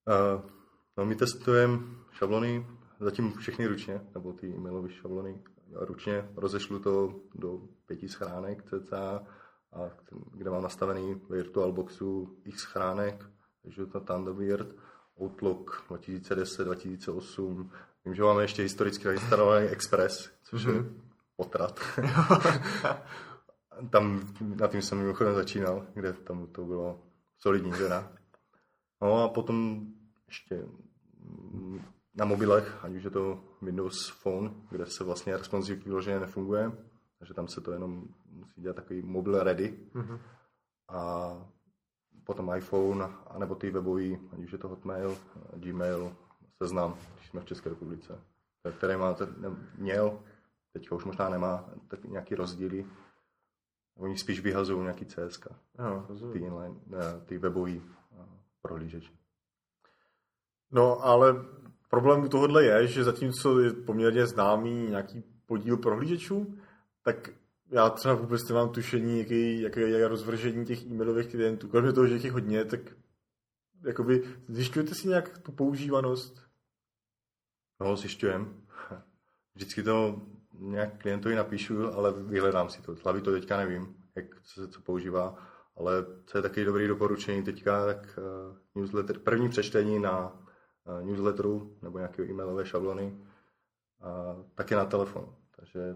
Uh, 0.08 0.50
no 0.98 1.06
my 1.06 1.16
testujeme 1.16 1.80
šablony, 2.12 2.68
zatím 3.00 3.34
všechny 3.34 3.68
ručně, 3.68 4.02
nebo 4.14 4.34
ty 4.34 4.48
e-mailové 4.48 4.90
šablony 4.90 5.42
ručně. 5.72 6.30
Rozešlu 6.36 6.80
to 6.80 7.16
do 7.36 7.62
pěti 7.86 8.10
schránek 8.10 8.64
cca 8.64 9.24
a 9.74 9.90
kde 10.32 10.50
mám 10.50 10.64
nastavený 10.64 11.22
VirtualBoxu 11.30 12.38
x 12.46 12.62
schránek, 12.62 13.26
takže 13.62 13.86
to 13.86 14.00
Thunderbird, 14.00 14.68
Outlook 15.22 15.86
2010, 15.88 16.64
2008. 16.64 17.72
Vím, 18.06 18.16
že 18.16 18.24
máme 18.24 18.44
ještě 18.44 18.62
historicky 18.62 19.08
nainstalovaný 19.08 19.68
Express, 19.68 20.30
což 20.44 20.66
mm-hmm. 20.66 20.74
je 20.76 20.82
mhm. 20.82 21.02
potrat. 21.36 21.80
tam 23.90 24.34
na 24.42 24.68
tím 24.68 24.82
jsem 24.82 24.98
mimochodem 24.98 25.36
začínal, 25.36 25.86
kde 25.94 26.14
tam 26.14 26.48
to 26.48 26.66
bylo 26.66 27.00
solidní 27.38 27.72
teda. 27.72 28.12
No 29.02 29.24
a 29.24 29.30
potom 29.30 29.86
ještě 30.28 30.66
na 32.16 32.26
mobilech, 32.26 32.86
ať 32.86 32.92
už 32.92 33.04
je 33.04 33.10
to 33.10 33.44
Windows 33.62 34.10
Phone, 34.10 34.54
kde 34.70 34.86
se 34.86 35.04
vlastně 35.04 35.38
responsive 35.38 35.84
vyloženě 35.84 36.20
nefunguje, 36.20 36.72
takže 37.20 37.34
tam 37.34 37.48
se 37.48 37.62
to 37.62 37.72
jenom 37.72 38.08
musí 38.30 38.62
dělat 38.62 38.76
takový 38.76 39.02
mobile 39.02 39.44
ready. 39.44 39.80
Mm-hmm. 39.94 40.20
A 40.90 41.32
potom 42.24 42.52
iPhone, 42.56 43.06
anebo 43.28 43.56
ty 43.56 43.70
webový, 43.70 44.20
ať 44.34 44.40
už 44.40 44.52
je 44.52 44.58
to 44.58 44.68
Hotmail, 44.68 45.18
Gmail, 45.56 46.16
seznam, 46.62 46.96
když 47.16 47.30
jsme 47.30 47.42
v 47.42 47.46
České 47.46 47.70
republice, 47.70 48.20
který 48.78 48.98
má, 48.98 49.16
měl, 49.78 50.20
teďka 50.74 50.96
už 50.96 51.06
možná 51.06 51.30
nemá, 51.30 51.70
tak 51.88 52.04
nějaký 52.04 52.36
rozdíly. 52.36 52.86
Oni 53.96 54.18
spíš 54.18 54.40
vyhazují 54.40 54.82
nějaký 54.82 55.06
CSK. 55.06 55.48
No, 55.80 56.08
ty, 56.32 56.40
inline, 56.40 56.76
ty 57.26 57.38
webový 57.38 57.82
prohlížeče. 58.62 59.12
No, 60.72 61.06
ale 61.06 61.46
problém 61.90 62.24
u 62.24 62.30
tohohle 62.30 62.64
je, 62.64 62.88
že 62.88 63.04
zatímco 63.04 63.60
je 63.60 63.74
poměrně 63.74 64.28
známý 64.28 64.88
nějaký 64.90 65.24
podíl 65.46 65.78
prohlížečů, 65.78 66.58
tak 67.04 67.30
já 67.72 67.90
třeba 67.90 68.14
vůbec 68.14 68.50
nemám 68.50 68.70
tušení, 68.70 69.20
jaký, 69.20 69.62
jaké 69.62 69.82
je 69.82 70.08
rozvržení 70.08 70.66
těch 70.66 70.86
e-mailových 70.86 71.28
klientů. 71.28 71.68
Kromě 71.68 71.94
toho, 71.94 72.08
že 72.08 72.14
jich 72.14 72.24
je 72.24 72.32
hodně, 72.32 72.66
tak 72.66 72.80
jakoby 73.86 74.24
zjišťujete 74.48 74.96
si 74.96 75.08
nějak 75.08 75.38
tu 75.38 75.52
používanost? 75.52 76.42
No, 77.80 77.98
zjišťujem. 77.98 78.66
Vždycky 79.56 79.84
to 79.84 80.22
nějak 80.60 81.02
klientovi 81.02 81.36
napíšu, 81.36 81.94
ale 81.94 82.14
vyhledám 82.14 82.70
si 82.70 82.82
to. 82.82 82.96
Hlavy 83.04 83.22
to 83.22 83.32
teďka 83.32 83.58
nevím, 83.58 83.96
jak 84.16 84.26
co 84.42 84.62
se 84.62 84.68
co 84.68 84.82
používá, 84.82 85.36
ale 85.76 86.06
co 86.26 86.38
je 86.38 86.42
taky 86.42 86.66
dobrý 86.66 86.88
doporučení 86.88 87.44
teďka, 87.44 87.86
tak 87.86 88.20
uh, 88.20 88.58
newsletter, 88.76 89.20
první 89.20 89.50
přečtení 89.50 90.00
na 90.00 90.32
uh, 90.32 91.06
newsletteru 91.06 91.78
nebo 91.82 91.98
nějaké 91.98 92.24
e-mailové 92.24 92.66
šablony, 92.66 93.14
uh, 93.14 94.44
taky 94.56 94.76
na 94.76 94.86
telefon. 94.86 95.36
Takže 95.56 95.96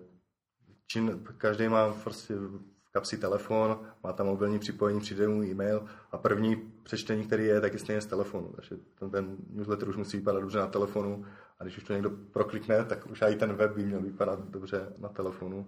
čin, 0.87 1.23
každý 1.37 1.67
má 1.67 1.93
prostě 1.93 2.35
v 2.35 2.91
kapsi 2.91 3.17
telefon, 3.17 3.79
má 4.03 4.13
tam 4.13 4.27
mobilní 4.27 4.59
připojení, 4.59 4.99
přijde 4.99 5.27
mu 5.27 5.43
e-mail 5.43 5.85
a 6.11 6.17
první 6.17 6.55
přečtení, 6.83 7.23
který 7.23 7.45
je, 7.45 7.61
tak 7.61 7.73
je 7.73 7.79
stejně 7.79 8.01
z 8.01 8.05
telefonu. 8.05 8.53
Takže 8.55 8.77
ten, 8.99 9.09
ten 9.09 9.37
newsletter 9.49 9.89
už 9.89 9.97
musí 9.97 10.17
vypadat 10.17 10.39
dobře 10.39 10.57
na 10.59 10.67
telefonu 10.67 11.25
a 11.59 11.63
když 11.63 11.77
už 11.77 11.83
to 11.83 11.93
někdo 11.93 12.09
proklikne, 12.09 12.85
tak 12.85 13.05
už 13.05 13.21
i 13.21 13.35
ten 13.35 13.53
web 13.53 13.75
by 13.75 13.85
měl 13.85 14.01
vypadat 14.01 14.49
dobře 14.49 14.93
na 14.97 15.09
telefonu. 15.09 15.67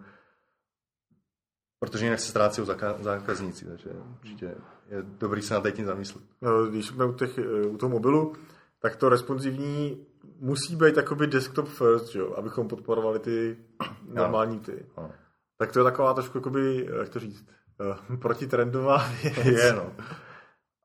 Protože 1.80 2.06
jinak 2.06 2.20
se 2.20 2.30
ztrácí 2.30 2.62
zákazníci, 3.00 3.66
takže 3.66 3.90
určitě 4.22 4.46
je 4.90 5.02
dobrý 5.02 5.42
se 5.42 5.54
na 5.54 5.72
tím 5.72 5.86
zamyslet. 5.86 6.24
No, 6.42 6.66
když 6.66 6.88
jsme 6.88 7.06
u, 7.06 7.14
těch, 7.14 7.40
u 7.70 7.78
toho 7.78 7.90
mobilu, 7.90 8.36
tak 8.80 8.96
to 8.96 9.10
responsivní 9.10 10.06
musí 10.40 10.76
být 10.76 10.98
jakoby 10.98 11.28
desktop 11.28 11.68
first, 11.68 12.16
jo, 12.16 12.34
abychom 12.34 12.68
podporovali 12.68 13.20
ty 13.20 13.58
normální 14.08 14.60
ty. 14.60 14.86
No. 14.98 15.12
Tak 15.58 15.72
to 15.72 15.80
je 15.80 15.84
taková 15.84 16.14
trošku, 16.14 16.38
jakoby, 16.38 16.90
jak 17.00 17.10
to 17.10 17.20
říct, 17.20 17.46
eh, 17.82 18.18
protitrendová 18.18 18.98
věc. 19.24 19.46
Je, 19.46 19.74
no. 19.74 19.94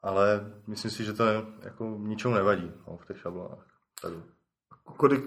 Ale 0.03 0.53
myslím 0.67 0.91
si, 0.91 1.05
že 1.05 1.13
to 1.13 1.25
jako 1.63 1.97
ničemu 1.99 2.35
nevadí 2.35 2.73
no, 2.87 2.97
v 2.97 3.07
těch 3.07 3.21
šablonách. 3.21 3.67
Tady. 4.03 4.17
Kolik, 4.83 5.25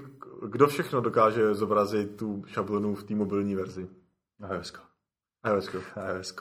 kdo 0.49 0.67
všechno 0.67 1.01
dokáže 1.01 1.53
zobrazit 1.53 2.15
tu 2.15 2.43
šablonu 2.47 2.95
v 2.95 3.03
té 3.03 3.15
mobilní 3.15 3.55
verzi? 3.55 3.89
iOS. 4.53 4.73
iOS. 5.45 5.75
iOS. 6.15 6.35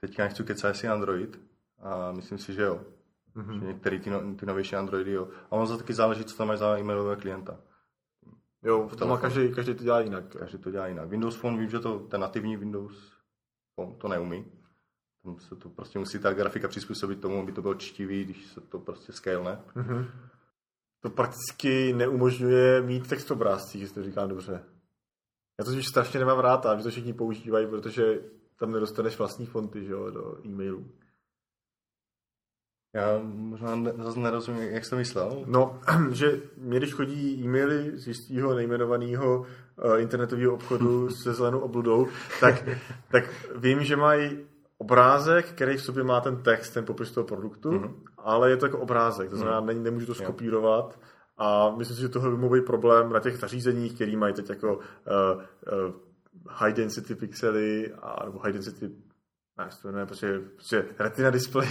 Teďka 0.00 0.22
nechci 0.24 0.44
kecat, 0.44 0.68
jestli 0.68 0.88
Android. 0.88 1.40
A 1.78 2.12
myslím 2.12 2.38
si, 2.38 2.52
že 2.52 2.62
jo. 2.62 2.80
Mm-hmm. 3.36 3.60
Že 3.60 3.66
některý 3.66 4.00
ty, 4.00 4.10
no, 4.10 4.34
ty 4.34 4.46
novější 4.46 4.76
Androidy, 4.76 5.12
jo. 5.12 5.28
A 5.50 5.52
ono 5.52 5.66
za 5.66 5.76
taky 5.76 5.94
záleží, 5.94 6.24
co 6.24 6.36
tam 6.36 6.48
máš 6.48 6.58
za 6.58 6.78
e-mailového 6.78 7.20
klienta. 7.20 7.60
Jo, 8.62 8.88
v 8.88 8.96
tom 8.96 9.08
má 9.08 9.18
každý, 9.18 9.54
každý 9.54 9.74
to 9.74 9.84
dělá 9.84 10.00
jinak. 10.00 10.36
Každý 10.36 10.58
to 10.58 10.70
dělá 10.70 10.86
jinak. 10.86 11.08
Windows 11.08 11.36
Phone, 11.36 11.58
vím, 11.58 11.70
že 11.70 11.78
to, 11.78 11.98
ten 11.98 12.20
nativní 12.20 12.56
Windows 12.56 13.12
Phone 13.74 13.94
to 13.98 14.08
neumí. 14.08 14.44
Tam 15.22 15.38
se 15.38 15.56
to 15.56 15.68
prostě 15.68 15.98
musí 15.98 16.18
ta 16.18 16.32
grafika 16.32 16.68
přizpůsobit 16.68 17.20
tomu, 17.20 17.42
aby 17.42 17.52
to 17.52 17.62
bylo 17.62 17.74
čtivý, 17.74 18.24
když 18.24 18.46
se 18.46 18.60
to 18.60 18.78
prostě 18.78 19.12
scale. 19.12 19.60
Mm-hmm. 19.76 20.06
To 21.04 21.10
prakticky 21.10 21.92
neumožňuje 21.92 22.82
mít 22.82 23.08
text 23.08 23.30
obrázcích, 23.30 23.82
jestli 23.82 23.94
to 23.94 24.08
říkám 24.08 24.28
dobře. 24.28 24.64
Já 25.58 25.64
to 25.64 25.70
totiž 25.70 25.86
strašně 25.86 26.20
nemám 26.20 26.38
rád, 26.38 26.66
aby 26.66 26.82
to 26.82 26.90
všichni 26.90 27.12
používají, 27.12 27.66
protože 27.66 28.20
tam 28.58 28.72
nedostaneš 28.72 29.18
vlastní 29.18 29.46
fonty 29.46 29.84
že 29.84 29.92
jo, 29.92 30.10
do 30.10 30.38
e-mailů. 30.46 30.86
Já 32.94 33.20
možná 33.24 33.76
ne, 33.76 33.92
zase 33.98 34.20
nerozumím, 34.20 34.62
jak 34.62 34.84
jsi 34.84 34.90
to 34.90 34.96
myslel. 34.96 35.44
No, 35.46 35.80
že 36.10 36.40
mě 36.56 36.78
když 36.78 36.94
chodí 36.94 37.44
e-maily 37.44 37.98
z 37.98 38.06
jistého 38.06 38.54
nejmenovaného 38.54 39.38
uh, 39.38 40.00
internetového 40.00 40.54
obchodu 40.54 41.10
se 41.22 41.34
zelenou 41.34 41.58
obludou, 41.58 42.08
tak, 42.40 42.68
tak 43.10 43.24
vím, 43.56 43.84
že 43.84 43.96
mají 43.96 44.46
obrázek, 44.84 45.46
který 45.46 45.76
v 45.76 45.82
sobě 45.82 46.04
má 46.04 46.20
ten 46.20 46.42
text, 46.42 46.70
ten 46.70 46.84
popis 46.84 47.12
toho 47.12 47.24
produktu, 47.24 47.70
mm-hmm. 47.70 47.94
ale 48.18 48.50
je 48.50 48.56
to 48.56 48.66
jako 48.66 48.78
obrázek, 48.78 49.30
to 49.30 49.36
znamená, 49.36 49.62
mm-hmm. 49.62 49.82
nemůžu 49.82 50.06
to 50.06 50.14
skopírovat. 50.14 50.98
A 51.38 51.70
myslím 51.76 51.96
si, 51.96 52.02
že 52.02 52.08
tohle 52.08 52.30
by 52.30 52.36
mohl 52.36 52.54
být 52.54 52.66
problém 52.66 53.12
na 53.12 53.20
těch 53.20 53.36
zařízeních, 53.36 53.94
který 53.94 54.16
mají 54.16 54.34
teď 54.34 54.48
jako 54.48 54.76
uh, 54.76 54.82
uh, 54.82 55.94
high 56.48 56.72
density 56.72 57.14
pixely, 57.14 57.92
a, 58.02 58.24
nebo 58.24 58.38
high 58.38 58.52
density 58.52 58.90
ne, 59.58 59.68
to 59.82 59.88
jmenuje 59.88 60.06
prostě, 60.06 60.40
prostě 60.54 60.84
retina 60.98 61.30
display. 61.30 61.68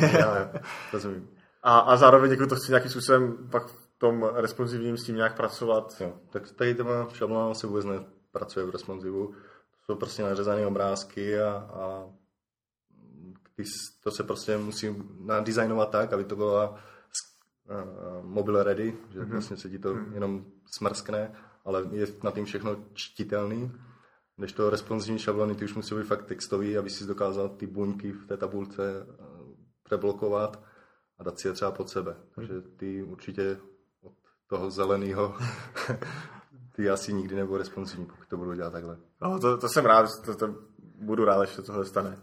rozumím. 0.93 1.29
A, 1.63 1.79
a 1.79 1.95
zároveň 1.97 2.31
jako 2.31 2.47
to 2.47 2.55
chci 2.55 2.71
nějakým 2.71 2.91
způsobem 2.91 3.37
pak 3.51 3.67
v 3.67 3.89
tom 3.97 4.23
responsivním 4.33 4.97
s 4.97 5.03
tím 5.03 5.15
nějak 5.15 5.35
pracovat. 5.35 5.93
Jo. 5.99 6.13
Tak 6.29 6.51
tady 6.51 6.75
téma 6.75 7.09
šablona 7.13 7.53
se 7.53 7.67
vůbec 7.67 7.85
nepracuje 7.85 8.65
v 8.65 8.69
responsivu. 8.69 9.27
To 9.27 9.85
jsou 9.85 9.95
prostě 9.95 10.23
nařezané 10.23 10.67
obrázky 10.67 11.39
a, 11.39 11.51
a 11.73 12.05
to 14.03 14.11
se 14.11 14.23
prostě 14.23 14.57
musí 14.57 14.95
nadizajnovat 15.19 15.89
tak, 15.89 16.13
aby 16.13 16.23
to 16.23 16.35
byla 16.35 16.69
uh, 16.69 18.25
mobile 18.25 18.63
ready, 18.63 18.97
že 19.09 19.21
mm-hmm. 19.21 19.31
vlastně 19.31 19.57
se 19.57 19.69
ti 19.69 19.79
to 19.79 19.95
mm-hmm. 19.95 20.13
jenom 20.13 20.45
smrskne, 20.65 21.35
ale 21.65 21.83
je 21.91 22.07
na 22.23 22.31
tím 22.31 22.45
všechno 22.45 22.85
čtitelný. 22.93 23.71
Než 24.37 24.53
to 24.53 24.69
responsivní 24.69 25.19
šablony, 25.19 25.55
ty 25.55 25.65
už 25.65 25.73
musí 25.73 25.95
být 25.95 26.07
fakt 26.07 26.25
textový, 26.25 26.77
aby 26.77 26.89
si 26.89 27.05
dokázal 27.05 27.49
ty 27.49 27.67
buňky 27.67 28.11
v 28.11 28.27
té 28.27 28.37
tabulce 28.37 29.07
eh, 29.09 29.23
preblokovat 29.83 30.63
a 31.19 31.23
dát 31.23 31.39
si 31.39 31.47
je 31.47 31.53
třeba 31.53 31.71
pod 31.71 31.89
sebe. 31.89 32.15
Takže 32.35 32.61
ty 32.61 33.03
určitě 33.03 33.57
od 34.01 34.13
toho 34.47 34.71
zeleného 34.71 35.37
ty 36.75 36.89
asi 36.89 37.13
nikdy 37.13 37.35
nebudou 37.35 37.57
responsivní, 37.57 38.05
pokud 38.05 38.27
to 38.27 38.37
budu 38.37 38.53
dělat 38.53 38.71
takhle. 38.71 38.97
No, 39.21 39.39
to, 39.39 39.57
to 39.57 39.69
jsem 39.69 39.85
rád, 39.85 40.09
to, 40.25 40.35
to 40.35 40.55
budu 40.95 41.25
rád, 41.25 41.45
že 41.45 41.61
tohle 41.61 41.85
stane. 41.85 42.19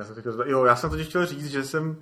Já 0.00 0.06
jsem, 0.06 0.16
chtěl, 0.16 0.44
jo, 0.46 0.64
já 0.64 0.76
jsem 0.76 0.90
totiž 0.90 1.08
chtěl 1.08 1.26
říct, 1.26 1.46
že 1.46 1.64
jsem, 1.64 1.96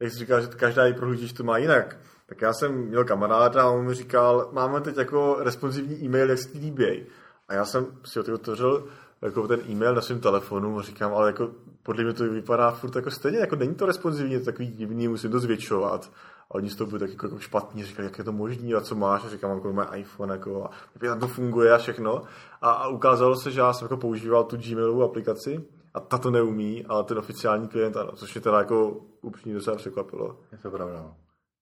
jak 0.00 0.12
jsi 0.12 0.18
říkal, 0.18 0.40
že 0.40 0.46
každá 0.46 0.86
i 0.86 0.94
prohlížeč 0.94 1.32
to 1.32 1.44
má 1.44 1.58
jinak, 1.58 1.96
tak 2.26 2.42
já 2.42 2.52
jsem 2.52 2.72
měl 2.72 3.04
kamaráda 3.04 3.62
a 3.62 3.68
on 3.68 3.86
mi 3.86 3.94
říkal, 3.94 4.48
máme 4.52 4.80
teď 4.80 4.96
jako 4.96 5.36
responsivní 5.40 6.04
e-mail, 6.04 6.30
jak 6.30 6.38
si 6.38 6.58
líběj. 6.58 7.06
A 7.48 7.54
já 7.54 7.64
jsem 7.64 7.86
si 8.04 8.20
otevřel 8.20 8.84
jako 9.22 9.48
ten 9.48 9.60
e-mail 9.68 9.94
na 9.94 10.00
svém 10.00 10.20
telefonu 10.20 10.78
a 10.78 10.82
říkám, 10.82 11.14
ale 11.14 11.28
jako 11.28 11.50
podle 11.82 12.04
mě 12.04 12.12
to 12.12 12.24
vypadá 12.24 12.70
furt 12.70 12.96
jako 12.96 13.10
stejně, 13.10 13.38
jako 13.38 13.56
není 13.56 13.74
to 13.74 13.86
responsivní, 13.86 14.32
je 14.32 14.38
to 14.38 14.44
takový 14.44 14.66
divný, 14.66 15.08
musím 15.08 15.30
to 15.30 15.40
zvětšovat. 15.40 16.10
A 16.50 16.54
oni 16.54 16.70
z 16.70 16.76
toho 16.76 16.88
byli 16.88 17.00
tak 17.00 17.10
jako, 17.10 17.26
jako 17.26 17.38
špatní, 17.38 17.84
říkali, 17.84 18.08
jak 18.08 18.18
je 18.18 18.24
to 18.24 18.32
možné 18.32 18.74
a 18.74 18.80
co 18.80 18.94
máš, 18.94 19.24
a 19.24 19.28
říkám, 19.28 19.50
jako 19.50 19.72
má 19.72 19.84
iPhone, 19.84 20.34
jako, 20.34 20.64
a 20.64 20.70
jak 21.02 21.18
to 21.18 21.28
funguje 21.28 21.72
a 21.72 21.78
všechno. 21.78 22.22
A, 22.62 22.70
a, 22.70 22.88
ukázalo 22.88 23.36
se, 23.36 23.50
že 23.50 23.60
já 23.60 23.72
jsem 23.72 23.84
jako 23.84 23.96
používal 23.96 24.44
tu 24.44 24.56
Gmailovou 24.56 25.02
aplikaci 25.02 25.64
a 25.94 26.00
ta 26.00 26.18
to 26.18 26.30
neumí, 26.30 26.86
ale 26.86 27.04
ten 27.04 27.18
oficiální 27.18 27.68
klient 27.68 27.96
ano, 27.96 28.12
což 28.12 28.34
mě 28.34 28.40
teda 28.40 28.58
jako 28.58 28.90
upřímně 29.22 29.54
docela 29.54 29.76
překvapilo. 29.76 30.40
Je 30.52 30.58
to 30.58 30.70
pravda, 30.70 31.14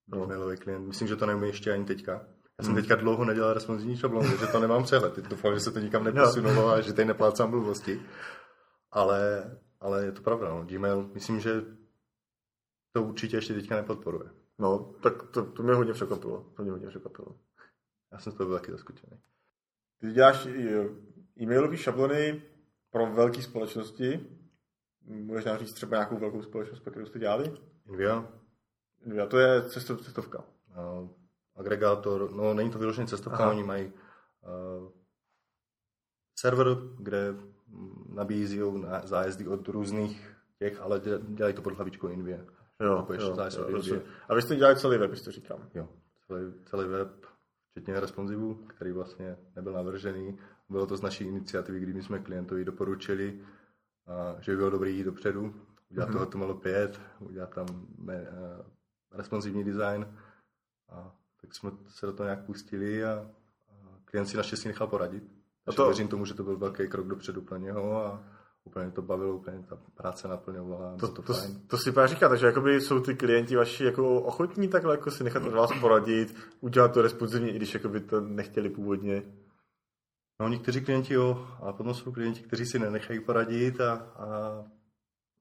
no. 0.07 0.27
no. 0.27 0.57
Klient, 0.59 0.87
myslím, 0.87 1.07
že 1.07 1.15
to 1.15 1.25
neumí 1.25 1.47
ještě 1.47 1.71
ani 1.71 1.85
teďka. 1.85 2.11
Já 2.59 2.63
jsem 2.63 2.73
hmm. 2.73 2.81
teďka 2.81 2.95
dlouho 2.95 3.25
nedělal 3.25 3.53
responsivní 3.53 3.97
šablon, 3.97 4.29
takže 4.29 4.47
to 4.47 4.59
nemám 4.59 4.83
přehled. 4.83 5.13
Teď 5.13 5.25
doufám, 5.25 5.53
že 5.53 5.59
se 5.59 5.71
to 5.71 5.79
nikam 5.79 6.03
neposunulo 6.03 6.55
no. 6.55 6.67
a 6.69 6.81
že 6.81 6.93
tady 6.93 7.07
neplácám 7.07 7.51
blbosti. 7.51 8.01
Ale, 8.91 9.51
ale 9.79 10.05
je 10.05 10.11
to 10.11 10.21
pravda. 10.21 10.49
No. 10.49 10.65
Gmail, 10.65 11.09
myslím, 11.13 11.39
že 11.39 11.61
to 12.91 13.03
určitě 13.03 13.37
ještě 13.37 13.53
teďka 13.53 13.75
nepodporuje. 13.75 14.29
No, 14.59 14.93
tak 15.03 15.23
to, 15.23 15.45
to 15.51 15.63
mě 15.63 15.73
hodně 15.73 15.93
překvapilo. 15.93 16.45
To 16.55 16.63
mě 16.63 16.71
hodně 16.71 16.87
překvapilo. 16.87 17.35
Já 18.11 18.19
jsem 18.19 18.33
to 18.33 18.45
byl 18.45 18.59
taky 18.59 18.71
zaskočený. 18.71 19.19
Ty 20.01 20.11
děláš 20.11 20.47
e-mailové 21.41 21.77
šablony 21.77 22.41
pro 22.91 23.13
velké 23.13 23.41
společnosti. 23.41 24.27
Můžeš 25.01 25.45
nám 25.45 25.57
říct 25.57 25.73
třeba 25.73 25.97
nějakou 25.97 26.17
velkou 26.17 26.41
společnost, 26.41 26.79
pro 26.79 26.91
kterou 26.91 27.05
jste 27.05 27.19
dělali? 27.19 27.53
Invia. 27.87 28.27
Invia, 29.05 29.25
to 29.25 29.39
je 29.39 29.69
cestov, 29.69 30.01
cestovka. 30.01 30.43
No, 30.75 31.15
agregátor, 31.55 32.31
no 32.31 32.53
není 32.53 32.71
to 32.71 32.79
vyloženě 32.79 33.07
cestovka, 33.07 33.43
Aha. 33.43 33.51
oni 33.51 33.63
mají 33.63 33.85
uh, 33.85 34.91
server, 36.39 36.67
kde 36.97 37.35
nabízí 38.09 38.59
zájezdy 39.03 39.47
od 39.47 39.67
různých 39.67 40.35
těch, 40.59 40.81
ale 40.81 41.01
dělají 41.19 41.55
to 41.55 41.61
pod 41.61 41.73
hlavičkou 41.73 42.07
Invie. 42.07 42.45
Jo, 42.81 43.07
jo, 43.09 43.35
jo, 43.85 44.01
A 44.29 44.35
vy 44.35 44.41
jste 44.41 44.55
dělali 44.55 44.75
celý 44.75 44.97
web, 44.97 45.15
jste 45.15 45.31
říkám. 45.31 45.69
Jo, 45.73 45.89
celý, 46.27 46.53
celý 46.65 46.87
web, 46.87 47.25
včetně 47.71 47.99
responsivu, 47.99 48.55
který 48.55 48.91
vlastně 48.91 49.37
nebyl 49.55 49.73
navržený. 49.73 50.39
Bylo 50.69 50.85
to 50.85 50.97
z 50.97 51.01
naší 51.01 51.23
iniciativy, 51.23 51.79
kdy 51.79 51.93
my 51.93 52.03
jsme 52.03 52.19
klientovi 52.19 52.65
doporučili, 52.65 53.39
že 54.39 54.51
by 54.51 54.57
bylo 54.57 54.69
dobrý 54.69 54.97
jít 54.97 55.03
dopředu, 55.03 55.55
udělat 55.89 56.09
mm-hmm. 56.09 56.13
toho 56.13 56.25
HTML 56.25 56.53
5, 56.53 57.01
udělat 57.19 57.49
tam 57.49 57.65
uh, 57.69 58.15
responsivní 59.11 59.63
design 59.63 60.17
a 60.89 61.15
tak 61.41 61.55
jsme 61.55 61.71
se 61.87 62.05
do 62.05 62.13
toho 62.13 62.27
nějak 62.27 62.45
pustili 62.45 63.03
a, 63.03 63.11
a 63.11 63.29
klient 64.05 64.25
si 64.25 64.37
naštěstí 64.37 64.67
nechal 64.67 64.87
poradit. 64.87 65.23
A 65.67 65.71
to... 65.71 65.85
věřím 65.85 66.07
tomu, 66.07 66.25
že 66.25 66.33
to 66.33 66.43
byl 66.43 66.57
velký 66.57 66.87
krok 66.87 67.07
dopředu 67.07 67.41
pro 67.41 67.57
něho 67.57 68.05
a 68.05 68.23
úplně 68.63 68.91
to 68.91 69.01
bavilo, 69.01 69.35
úplně 69.35 69.63
ta 69.69 69.77
práce 69.95 70.27
naplňovala. 70.27 70.95
To, 70.99 71.07
to, 71.07 71.21
to, 71.21 71.33
to 71.67 71.77
si 71.77 71.91
právě 71.91 72.07
říká, 72.07 72.29
takže 72.29 72.45
jakoby 72.45 72.81
jsou 72.81 72.99
ty 72.99 73.15
klienti 73.15 73.55
vaši 73.55 73.83
jako 73.85 74.21
ochotní 74.21 74.67
takhle 74.67 74.93
jako 74.93 75.11
si 75.11 75.23
nechat 75.23 75.43
od 75.43 75.53
vás 75.53 75.69
poradit, 75.81 76.35
udělat 76.59 76.93
to 76.93 77.01
responsivně, 77.01 77.51
i 77.51 77.55
když 77.55 77.73
jakoby 77.73 77.99
to 77.99 78.21
nechtěli 78.21 78.69
původně. 78.69 79.23
No 80.39 80.47
někteří 80.47 80.81
klienti 80.81 81.13
jo, 81.13 81.47
a 81.61 81.73
potom 81.73 81.93
jsou 81.93 82.11
klienti, 82.11 82.41
kteří 82.41 82.65
si 82.65 82.79
nenechají 82.79 83.19
poradit 83.19 83.81
a, 83.81 83.93
a, 83.93 84.65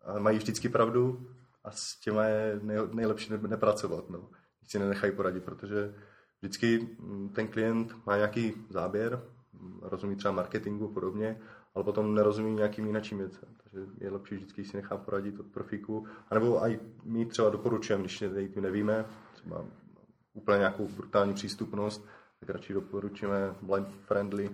a 0.05 0.19
mají 0.19 0.39
vždycky 0.39 0.69
pravdu 0.69 1.29
a 1.65 1.71
s 1.71 2.01
těma 2.01 2.25
je 2.25 2.61
nej, 2.63 2.79
nejlepší 2.93 3.33
nepracovat. 3.49 4.11
No 4.11 4.31
si 4.69 4.79
nenechají 4.79 5.13
poradit, 5.13 5.45
protože 5.45 5.95
vždycky 6.41 6.97
mm, 6.99 7.29
ten 7.29 7.49
klient 7.49 8.07
má 8.07 8.17
nějaký 8.17 8.53
záběr, 8.71 9.23
mm, 9.53 9.81
rozumí 9.83 10.17
třeba 10.17 10.35
marketingu 10.35 10.91
a 10.91 10.95
podobně, 10.95 11.41
ale 11.75 11.85
potom 11.85 12.15
nerozumí 12.15 12.55
nějakým 12.55 12.87
jiným 12.87 13.19
věcem. 13.19 13.49
Takže 13.63 13.87
je 13.99 14.11
lepší 14.11 14.35
vždycky 14.35 14.65
si 14.65 14.77
nechá 14.77 14.97
poradit 14.97 15.41
od 15.41 15.47
profíku, 15.47 16.07
anebo 16.31 16.67
i 16.67 16.81
my 17.05 17.27
třeba 17.27 17.51
doporučujeme, 17.51 18.03
když 18.03 18.25
nevíme, 18.61 19.05
třeba 19.33 19.65
úplně 20.33 20.59
nějakou 20.59 20.89
brutální 20.89 21.35
přístupnost, 21.35 22.07
tak 22.41 22.51
radši 22.51 22.73
doporučíme 22.73 23.55
Blind 23.63 23.89
Friendly 24.07 24.51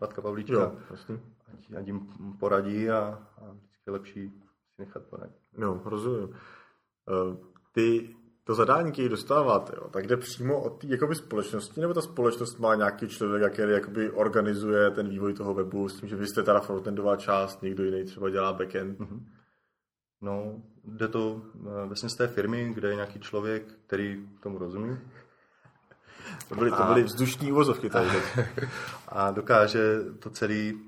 Radka 0.00 0.22
Pavlíčka. 0.22 0.54
Jo, 0.54 0.76
jasný. 0.90 1.20
Ať, 1.52 1.74
ať 1.78 1.86
jim 1.86 2.00
poradí 2.40 2.90
a, 2.90 2.98
a 3.38 3.50
vždycky 3.52 3.82
je 3.86 3.92
lepší 3.92 4.28
si 4.74 4.82
nechat 4.82 5.02
poradit. 5.02 5.36
No, 5.56 5.82
rozumím. 5.84 6.28
Uh, 6.28 7.36
ty 7.72 8.16
to 8.44 8.54
zadání, 8.54 8.92
který 8.92 9.08
dostáváte, 9.08 9.72
jo, 9.76 9.88
tak 9.88 10.06
jde 10.06 10.16
přímo 10.16 10.62
od 10.62 10.80
té 10.80 10.86
jakoby, 10.86 11.14
společnosti, 11.14 11.80
nebo 11.80 11.94
ta 11.94 12.00
společnost 12.00 12.58
má 12.58 12.74
nějaký 12.74 13.08
člověk, 13.08 13.52
který 13.52 13.72
jakoby, 13.72 14.10
organizuje 14.10 14.90
ten 14.90 15.08
vývoj 15.08 15.34
toho 15.34 15.54
webu, 15.54 15.88
s 15.88 16.00
tím, 16.00 16.08
že 16.08 16.16
vy 16.16 16.26
jste 16.26 16.42
teda 16.42 16.60
frontendová 16.60 17.16
část, 17.16 17.62
někdo 17.62 17.84
jiný 17.84 18.04
třeba 18.04 18.30
dělá 18.30 18.52
backend? 18.52 18.98
Mm-hmm. 18.98 19.20
No, 20.20 20.62
jde 20.84 21.08
to 21.08 21.42
vlastně 21.86 22.08
z 22.08 22.16
té 22.16 22.28
firmy, 22.28 22.72
kde 22.74 22.88
je 22.88 22.94
nějaký 22.94 23.20
člověk, 23.20 23.72
který 23.86 24.28
tomu 24.42 24.58
rozumí. 24.58 24.98
To 26.48 26.54
byly, 26.54 26.70
to 26.70 26.82
byly 26.84 27.02
vzdušní 27.02 27.52
uvozovky 27.52 27.90
tady. 27.90 28.08
a 29.08 29.30
dokáže 29.30 30.00
to 30.18 30.30
celý 30.30 30.80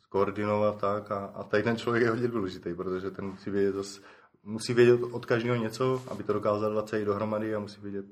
skoordinovat 0.00 0.80
tak 0.80 1.10
a, 1.10 1.24
a 1.34 1.42
tady 1.42 1.62
ten 1.62 1.76
člověk 1.76 2.04
je 2.04 2.10
hodně 2.10 2.28
důležitý, 2.28 2.74
protože 2.74 3.10
ten 3.10 3.24
musí 3.24 3.50
vědět 3.50 3.74
zase 3.74 4.00
musí 4.44 4.74
vědět 4.74 5.00
od 5.02 5.26
každého 5.26 5.56
něco, 5.56 6.02
aby 6.08 6.22
to 6.22 6.32
dokázal 6.32 6.74
dát 6.74 6.88
celý 6.88 7.04
dohromady 7.04 7.54
a 7.54 7.58
musí 7.58 7.80
vědět, 7.80 8.06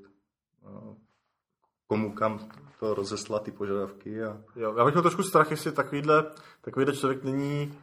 komu 1.86 2.12
kam 2.12 2.48
to 2.80 2.94
rozeslat 2.94 3.42
ty 3.42 3.50
požadavky. 3.50 4.24
A... 4.24 4.40
Jo, 4.56 4.74
já 4.78 4.84
bych 4.84 4.94
měl 4.94 5.02
trošku 5.02 5.22
strach, 5.22 5.50
jestli 5.50 5.72
takovýhle, 5.72 6.24
takovýhle 6.60 6.96
člověk 6.96 7.24
není 7.24 7.78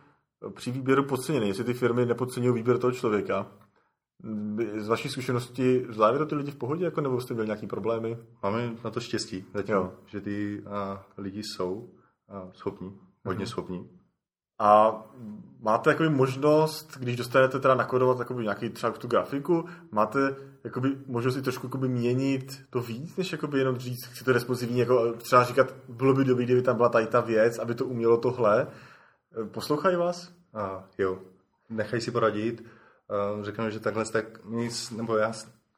při 0.56 0.72
výběru 0.72 1.04
podceněný, 1.04 1.48
jestli 1.48 1.64
ty 1.64 1.74
firmy 1.74 2.06
nepodceňují 2.06 2.56
výběr 2.56 2.78
toho 2.78 2.92
člověka. 2.92 3.48
Z 4.78 4.88
vaší 4.88 5.10
zkušenosti 5.10 5.86
zvládají 5.90 6.20
to 6.20 6.26
ty 6.26 6.36
lidi 6.36 6.52
v 6.52 6.56
pohodě, 6.56 6.86
jako, 6.86 7.02
nebo 7.02 7.22
jste 7.22 7.34
měli 7.34 7.48
nějaký 7.48 7.68
problémy? 7.68 8.18
Máme 8.44 8.72
na 8.84 8.92
to 8.92 9.00
štěstí, 9.00 9.46
zatím, 9.54 9.76
jo. 9.76 9.94
že 10.06 10.22
ty 10.22 10.64
a, 10.66 11.06
lidi 11.18 11.44
jsou 11.44 11.90
a, 12.30 12.50
schopní, 12.54 13.00
hodně 13.26 13.46
mm-hmm. 13.46 13.50
schopní. 13.50 13.90
A 14.60 15.02
máte 15.60 15.90
jakoby 15.90 16.10
možnost, 16.10 16.98
když 16.98 17.16
dostanete 17.16 17.60
teda 17.60 17.76
nakodovat 17.76 18.20
jakoby 18.20 18.44
nějaký 18.44 18.70
třeba 18.70 18.92
tu 18.92 19.08
grafiku, 19.08 19.66
máte 19.92 20.36
jakoby 20.64 20.98
možnost 21.08 21.38
i 21.38 21.42
trošku 21.42 21.68
jakoby 21.68 21.88
měnit 21.88 22.66
to 22.70 22.82
víc, 22.82 23.18
než 23.18 23.32
jakoby 23.32 23.60
jenom 23.60 23.78
říct, 23.78 24.06
chci 24.06 24.24
to 24.24 24.34
responsivní, 24.34 24.80
jako 24.80 25.14
třeba 25.14 25.44
říkat, 25.44 25.76
bylo 25.90 26.14
by 26.14 26.26
dobrý, 26.26 26.46
kdyby 26.46 26.62
tam 26.62 26.78
byla 26.78 26.90
tady 26.90 27.08
ta 27.08 27.22
věc, 27.22 27.60
aby 27.60 27.76
to 27.76 27.86
umělo 27.86 28.18
tohle. 28.18 28.68
Poslouchají 29.52 29.96
vás? 29.96 30.34
A, 30.54 30.84
jo, 30.98 31.20
nechají 31.70 32.02
si 32.02 32.12
poradit. 32.12 32.64
Řekneme, 33.42 33.72
že 33.72 33.80
takhle 33.80 34.06
tak 34.06 34.46
nic, 34.46 34.92
nebo 34.92 35.18
já, 35.18 35.34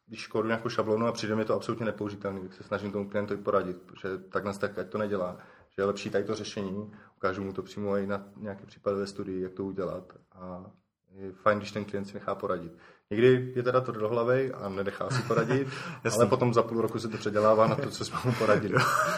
když 0.07 0.27
kódu 0.27 0.47
nějakou 0.47 0.69
šablonu 0.69 1.07
a 1.07 1.11
přijde 1.11 1.35
mi 1.35 1.45
to 1.45 1.53
absolutně 1.53 1.85
nepoužitelný, 1.85 2.41
tak 2.41 2.53
se 2.53 2.63
snažím 2.63 2.91
tomu 2.91 3.09
klientovi 3.09 3.43
poradit, 3.43 3.77
protože 3.81 4.17
takhle 4.17 4.53
tak 4.53 4.79
ať 4.79 4.89
to 4.89 4.97
nedělá 4.97 5.37
že 5.75 5.81
je 5.81 5.85
lepší 5.85 6.09
tady 6.09 6.23
to 6.23 6.35
řešení, 6.35 6.91
ukážu 7.17 7.43
mu 7.43 7.53
to 7.53 7.63
přímo 7.63 7.97
i 7.97 8.07
na 8.07 8.23
nějaké 8.37 8.65
případové 8.65 9.07
studii, 9.07 9.41
jak 9.41 9.53
to 9.53 9.63
udělat 9.63 10.03
a 10.31 10.65
je 11.11 11.31
fajn, 11.31 11.57
když 11.57 11.71
ten 11.71 11.85
klient 11.85 12.05
si 12.05 12.13
nechá 12.13 12.35
poradit. 12.35 12.77
Někdy 13.09 13.51
je 13.55 13.63
teda 13.63 13.81
to 13.81 13.91
do 13.91 14.09
hlavy 14.09 14.51
a 14.51 14.69
nenechá 14.69 15.09
si 15.09 15.21
poradit, 15.21 15.67
ale 16.13 16.25
potom 16.25 16.53
za 16.53 16.63
půl 16.63 16.81
roku 16.81 16.99
se 16.99 17.07
to 17.07 17.17
předělává 17.17 17.67
na 17.67 17.75
to, 17.75 17.89
co 17.89 18.05
jsme 18.05 18.19
mu 18.25 18.33
poradili. 18.33 18.75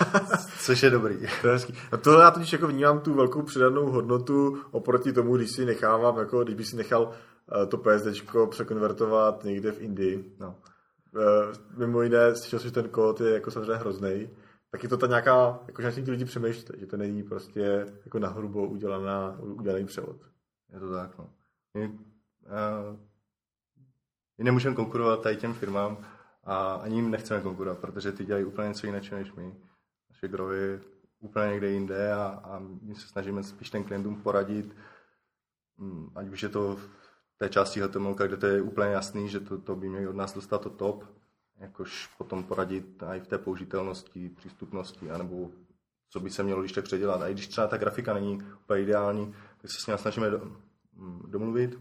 Což 0.59 0.83
je 0.83 0.89
dobrý. 0.89 1.17
To 1.41 1.47
je 1.47 1.53
hezký. 1.53 1.73
A 1.91 1.97
to 1.97 2.19
já 2.19 2.31
totiž 2.31 2.53
jako 2.53 2.67
vnímám 2.67 2.99
tu 2.99 3.13
velkou 3.13 3.41
přidanou 3.41 3.91
hodnotu 3.91 4.61
oproti 4.71 5.13
tomu, 5.13 5.37
když 5.37 5.51
si 5.51 5.65
nechávám, 5.65 6.17
jako 6.17 6.43
když 6.43 6.55
by 6.55 6.65
si 6.65 6.75
nechal 6.75 7.11
to 7.67 7.77
PSD 7.77 8.07
překonvertovat 8.49 9.43
někde 9.43 9.71
v 9.71 9.81
Indii. 9.81 10.35
No. 10.39 10.55
Uh, 11.15 11.77
mimo 11.77 12.01
jiné, 12.01 12.35
slyšel 12.35 12.59
že 12.59 12.71
ten 12.71 12.89
kód 12.89 13.21
je 13.21 13.33
jako 13.33 13.51
samozřejmě 13.51 13.75
hrozný 13.75 14.29
tak 14.73 14.83
je 14.83 14.89
to 14.89 14.97
ta 14.97 15.07
nějaká, 15.07 15.59
jakože 15.67 15.87
na 15.87 15.93
tím 15.93 16.05
ty 16.05 16.11
lidi 16.11 16.25
přemýšlí, 16.25 16.79
že 16.79 16.85
to 16.85 16.97
není 16.97 17.23
prostě 17.23 17.85
jako 18.05 18.19
nahrubo 18.19 18.67
udělaná, 18.67 19.37
udělaný 19.39 19.85
převod. 19.85 20.17
Je 20.73 20.79
to 20.79 20.91
tak, 20.91 21.17
no. 21.17 21.29
My, 21.73 21.87
uh, 21.87 22.99
my 24.37 24.43
nemůžeme 24.43 24.75
konkurovat 24.75 25.21
tady 25.21 25.37
těm 25.37 25.53
firmám 25.53 26.05
a 26.43 26.73
ani 26.73 26.95
jim 26.95 27.11
nechceme 27.11 27.41
konkurovat, 27.41 27.79
protože 27.79 28.11
ty 28.11 28.25
dělají 28.25 28.45
úplně 28.45 28.67
něco 28.67 28.85
jiného 28.85 29.05
než 29.11 29.33
my. 29.33 29.55
Naše 30.09 30.27
grow 30.27 30.51
je 30.51 30.81
úplně 31.19 31.47
někde 31.47 31.69
jinde 31.69 32.13
a, 32.13 32.25
a 32.25 32.59
my 32.59 32.95
se 32.95 33.07
snažíme 33.07 33.43
spíš 33.43 33.69
ten 33.69 33.83
klientům 33.83 34.21
poradit, 34.21 34.75
hm, 35.77 36.09
ať 36.15 36.27
už 36.27 36.43
je 36.43 36.49
to 36.49 36.77
té 37.37 37.49
části 37.49 37.81
HTML, 37.81 38.13
kde 38.13 38.37
to 38.37 38.45
je 38.45 38.61
úplně 38.61 38.89
jasný, 38.89 39.29
že 39.29 39.39
to, 39.39 39.57
to 39.57 39.75
by 39.75 39.89
měli 39.89 40.07
od 40.07 40.15
nás 40.15 40.33
dostat 40.33 40.61
to 40.61 40.69
top, 40.69 41.05
jakož 41.59 42.07
potom 42.17 42.43
poradit 42.43 43.03
i 43.03 43.19
v 43.19 43.27
té 43.27 43.37
použitelnosti, 43.37 44.29
přístupnosti, 44.29 45.11
anebo 45.11 45.51
co 46.09 46.19
by 46.19 46.29
se 46.29 46.43
mělo 46.43 46.61
když 46.61 46.71
tak 46.71 46.83
předělat. 46.83 47.21
A 47.21 47.27
i 47.27 47.33
když 47.33 47.47
třeba 47.47 47.67
ta 47.67 47.77
grafika 47.77 48.13
není 48.13 48.43
úplně 48.63 48.81
ideální, 48.81 49.35
tak 49.61 49.71
se 49.71 49.81
s 49.81 49.87
ním 49.87 49.97
snažíme 49.97 50.29
mm, 50.93 51.23
domluvit, 51.27 51.79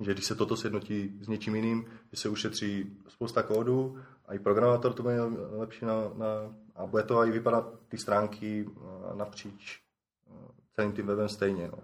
že 0.00 0.12
když 0.12 0.24
se 0.24 0.34
toto 0.34 0.56
sjednotí 0.56 1.18
s 1.20 1.28
něčím 1.28 1.54
jiným, 1.54 1.86
že 2.10 2.16
se 2.16 2.28
ušetří 2.28 2.96
spousta 3.08 3.42
kódu 3.42 3.98
a 4.26 4.34
i 4.34 4.38
programátor 4.38 4.92
to 4.92 5.02
bude 5.02 5.22
lepší 5.50 5.84
na, 5.84 5.94
na, 6.14 6.26
a 6.74 6.86
bude 6.86 7.02
to 7.02 7.24
i 7.24 7.30
vypadat 7.30 7.74
ty 7.88 7.98
stránky 7.98 8.70
napříč 9.14 9.82
celým 10.72 10.92
tím 10.92 11.06
webem 11.06 11.28
stejně. 11.28 11.68
No. 11.68 11.78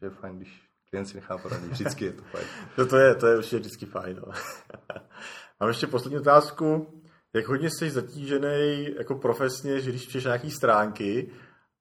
Že 0.00 0.06
je 0.06 0.10
fajn, 0.10 0.36
když 0.36 0.71
klient 0.92 1.06
si 1.06 1.16
nechá 1.16 1.38
poradit. 1.38 1.72
Vždycky 1.72 2.04
je 2.04 2.12
to 2.12 2.22
fajn. 2.22 2.44
No 2.78 2.86
to 2.86 2.96
je, 2.96 3.14
to 3.14 3.26
je 3.26 3.36
určitě 3.36 3.56
vždycky 3.56 3.86
fajn. 3.86 4.16
No. 4.26 4.32
Mám 5.60 5.68
ještě 5.68 5.86
poslední 5.86 6.18
otázku. 6.18 7.00
Jak 7.34 7.48
hodně 7.48 7.70
jsi 7.70 7.90
zatížený 7.90 8.88
jako 8.98 9.14
profesně, 9.14 9.80
že 9.80 9.90
když 9.90 10.08
čteš 10.08 10.24
nějaký 10.24 10.50
stránky 10.50 11.30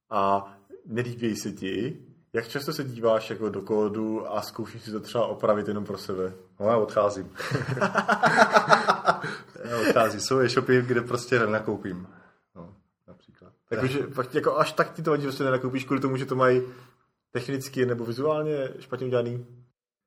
a 0.09 0.53
nelíbí 0.85 1.35
se 1.35 1.51
ti, 1.51 2.05
jak 2.33 2.47
často 2.47 2.73
se 2.73 2.83
díváš 2.83 3.29
jako 3.29 3.49
do 3.49 3.61
kódu 3.61 4.31
a 4.31 4.41
zkoušíš 4.41 4.83
si 4.83 4.91
to 4.91 4.99
třeba 4.99 5.25
opravit 5.25 5.67
jenom 5.67 5.85
pro 5.85 5.97
sebe? 5.97 6.33
No 6.59 6.67
já 6.67 6.77
odcházím. 6.77 7.31
já 9.63 9.77
odcházím. 9.87 10.19
Jsou 10.19 10.39
e-shopy, 10.39 10.81
kde 10.81 11.01
prostě 11.01 11.39
nenakoupím. 11.39 12.07
No, 12.55 12.75
například. 13.07 13.53
Takže 13.69 13.99
fakt 13.99 14.35
jako 14.35 14.57
až 14.57 14.71
tak 14.71 14.93
ti 14.93 15.01
to 15.01 15.11
vadí, 15.11 15.23
že 15.23 15.31
se 15.31 15.43
nenakoupíš 15.43 15.85
kvůli 15.85 16.01
tomu, 16.01 16.17
že 16.17 16.25
to 16.25 16.35
mají 16.35 16.61
technicky 17.31 17.85
nebo 17.85 18.05
vizuálně 18.05 18.69
špatně 18.79 19.07
udělaný? 19.07 19.45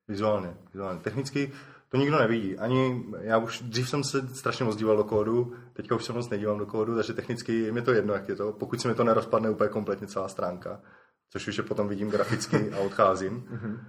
Vizuálně. 0.07 0.57
vizuálně. 0.73 0.99
Technicky 0.99 1.51
to 1.89 1.97
nikdo 1.97 2.19
nevidí. 2.19 2.57
Ani 2.57 3.05
já 3.21 3.37
už 3.37 3.61
dřív 3.61 3.89
jsem 3.89 4.03
se 4.03 4.27
strašně 4.27 4.65
moc 4.65 4.75
díval 4.75 4.97
do 4.97 5.03
kódu, 5.03 5.55
teďka 5.73 5.95
už 5.95 6.05
se 6.05 6.13
moc 6.13 6.29
nedívám 6.29 6.57
do 6.57 6.65
kódu, 6.65 6.95
takže 6.95 7.13
technicky 7.13 7.59
je 7.59 7.71
mi 7.71 7.81
to 7.81 7.91
jedno, 7.91 8.13
jak 8.13 8.29
je 8.29 8.35
to, 8.35 8.53
pokud 8.53 8.81
se 8.81 8.87
mi 8.87 8.95
to 8.95 9.03
nerozpadne 9.03 9.49
úplně 9.49 9.69
kompletně 9.69 10.07
celá 10.07 10.27
stránka, 10.27 10.81
což 11.29 11.47
už 11.47 11.57
je 11.57 11.63
potom 11.63 11.87
vidím 11.87 12.09
graficky 12.09 12.71
a 12.71 12.79
odcházím. 12.79 13.47
Mhm. 13.49 13.79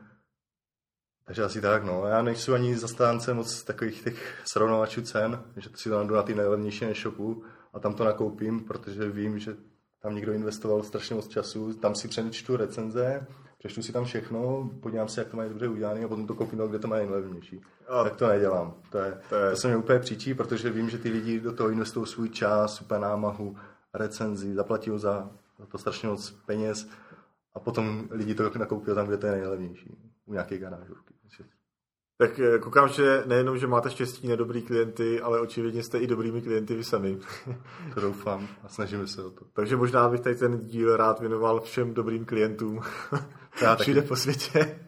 takže 1.26 1.42
asi 1.42 1.60
tak, 1.60 1.84
no. 1.84 2.06
Já 2.06 2.22
nejsem 2.22 2.54
ani 2.54 2.76
zastánce 2.76 3.34
moc 3.34 3.62
takových 3.62 4.04
těch 4.04 4.42
srovnávačů 4.44 5.02
cen, 5.02 5.42
že 5.56 5.70
si 5.74 5.88
to 5.88 6.04
na 6.04 6.22
ty 6.22 6.34
nejlevnější 6.34 6.84
e-shopu 6.84 7.44
a 7.72 7.78
tam 7.78 7.94
to 7.94 8.04
nakoupím, 8.04 8.64
protože 8.64 9.10
vím, 9.10 9.38
že 9.38 9.56
tam 10.06 10.14
někdo 10.14 10.32
investoval 10.32 10.82
strašně 10.82 11.16
moc 11.16 11.28
času, 11.28 11.72
tam 11.72 11.94
si 11.94 12.08
přečtu 12.08 12.56
recenze, 12.56 13.26
přečtu 13.58 13.82
si 13.82 13.92
tam 13.92 14.04
všechno, 14.04 14.70
podívám 14.80 15.08
se, 15.08 15.20
jak 15.20 15.28
to 15.28 15.36
mají 15.36 15.48
dobře 15.48 15.68
udělané 15.68 16.04
a 16.04 16.08
potom 16.08 16.26
to 16.26 16.34
koupím 16.34 16.58
kde 16.68 16.78
to 16.78 16.88
mají 16.88 17.06
nejlevnější. 17.06 17.60
A 17.88 18.04
tak 18.04 18.16
to 18.16 18.28
nedělám. 18.28 18.74
To, 18.90 18.98
je, 18.98 19.20
to, 19.28 19.34
je... 19.34 19.50
to 19.50 19.56
se 19.56 19.68
mi 19.68 19.76
úplně 19.76 19.98
příčí, 19.98 20.34
protože 20.34 20.70
vím, 20.70 20.90
že 20.90 20.98
ty 20.98 21.08
lidi 21.08 21.40
do 21.40 21.52
toho 21.52 21.70
investují 21.70 22.06
svůj 22.06 22.28
čas, 22.28 22.74
super 22.74 23.00
námahu, 23.00 23.56
recenzi, 23.94 24.54
zaplatí 24.54 24.90
za, 24.96 25.30
za 25.58 25.66
to 25.66 25.78
strašně 25.78 26.08
moc 26.08 26.30
peněz 26.30 26.88
a 27.54 27.60
potom 27.60 28.08
lidi 28.10 28.34
to 28.34 28.50
nakoupí 28.58 28.94
tam, 28.94 29.06
kde 29.06 29.16
to 29.16 29.26
je 29.26 29.32
nejlevnější, 29.32 29.96
u 30.26 30.32
nějaké 30.32 30.58
garážovky. 30.58 31.14
Tak 32.18 32.38
eh, 32.38 32.58
koukám, 32.58 32.88
že 32.88 33.22
nejenom, 33.26 33.58
že 33.58 33.66
máte 33.66 33.90
štěstí 33.90 34.28
na 34.28 34.36
dobrý 34.36 34.62
klienty, 34.62 35.20
ale 35.20 35.40
očividně 35.40 35.82
jste 35.82 35.98
i 35.98 36.06
dobrými 36.06 36.42
klienty 36.42 36.74
vy 36.74 36.84
sami. 36.84 37.18
To 37.94 38.00
doufám 38.00 38.48
a 38.62 38.68
snažíme 38.68 39.06
se 39.06 39.24
o 39.24 39.30
to. 39.30 39.44
Takže 39.52 39.76
možná 39.76 40.08
bych 40.08 40.20
tady 40.20 40.34
ten 40.34 40.66
díl 40.66 40.96
rád 40.96 41.20
věnoval 41.20 41.60
všem 41.60 41.94
dobrým 41.94 42.24
klientům. 42.24 42.80
Já 43.62 43.76
všude 43.76 44.02
po 44.02 44.16
světě. 44.16 44.80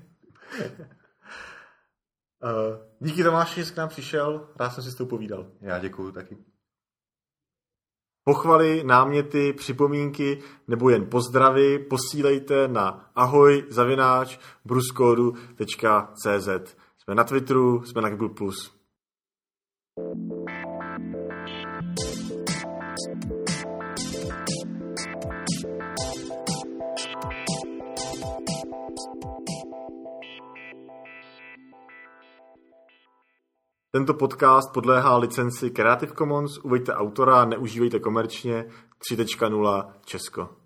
Uh, 2.43 2.77
díky 3.01 3.25
Tomáši, 3.25 3.65
že 3.65 3.71
k 3.71 3.77
nám 3.77 3.89
přišel, 3.89 4.49
rád 4.57 4.71
jsem 4.71 4.85
si 4.85 4.91
s 4.91 4.95
tou 4.95 5.07
povídal. 5.07 5.47
Já 5.61 5.79
děkuju 5.79 6.13
taky. 6.13 6.37
Pochvaly, 8.25 8.85
náměty, 8.85 9.53
připomínky 9.53 10.43
nebo 10.69 10.91
jen 10.91 11.07
pozdravy 11.07 11.79
posílejte 11.79 12.69
na 12.69 13.11
ahoj 13.15 13.65
zavináč 13.69 14.39
bruskodu.cz 14.65 16.49
Jsme 17.09 17.15
na 17.15 17.25
Twitteru, 17.25 17.85
jsme 17.85 18.03
na 18.03 18.11
Google+. 18.11 18.29
Tento 33.91 34.15
podcast 34.15 34.73
podléhá 34.73 35.19
licenci 35.19 35.71
Creative 35.71 36.13
Commons, 36.13 36.59
uveďte 36.59 36.95
autora, 36.95 37.45
neužívejte 37.45 37.99
komerčně 38.01 38.65
3.0 39.13 39.93
Česko. 40.05 40.58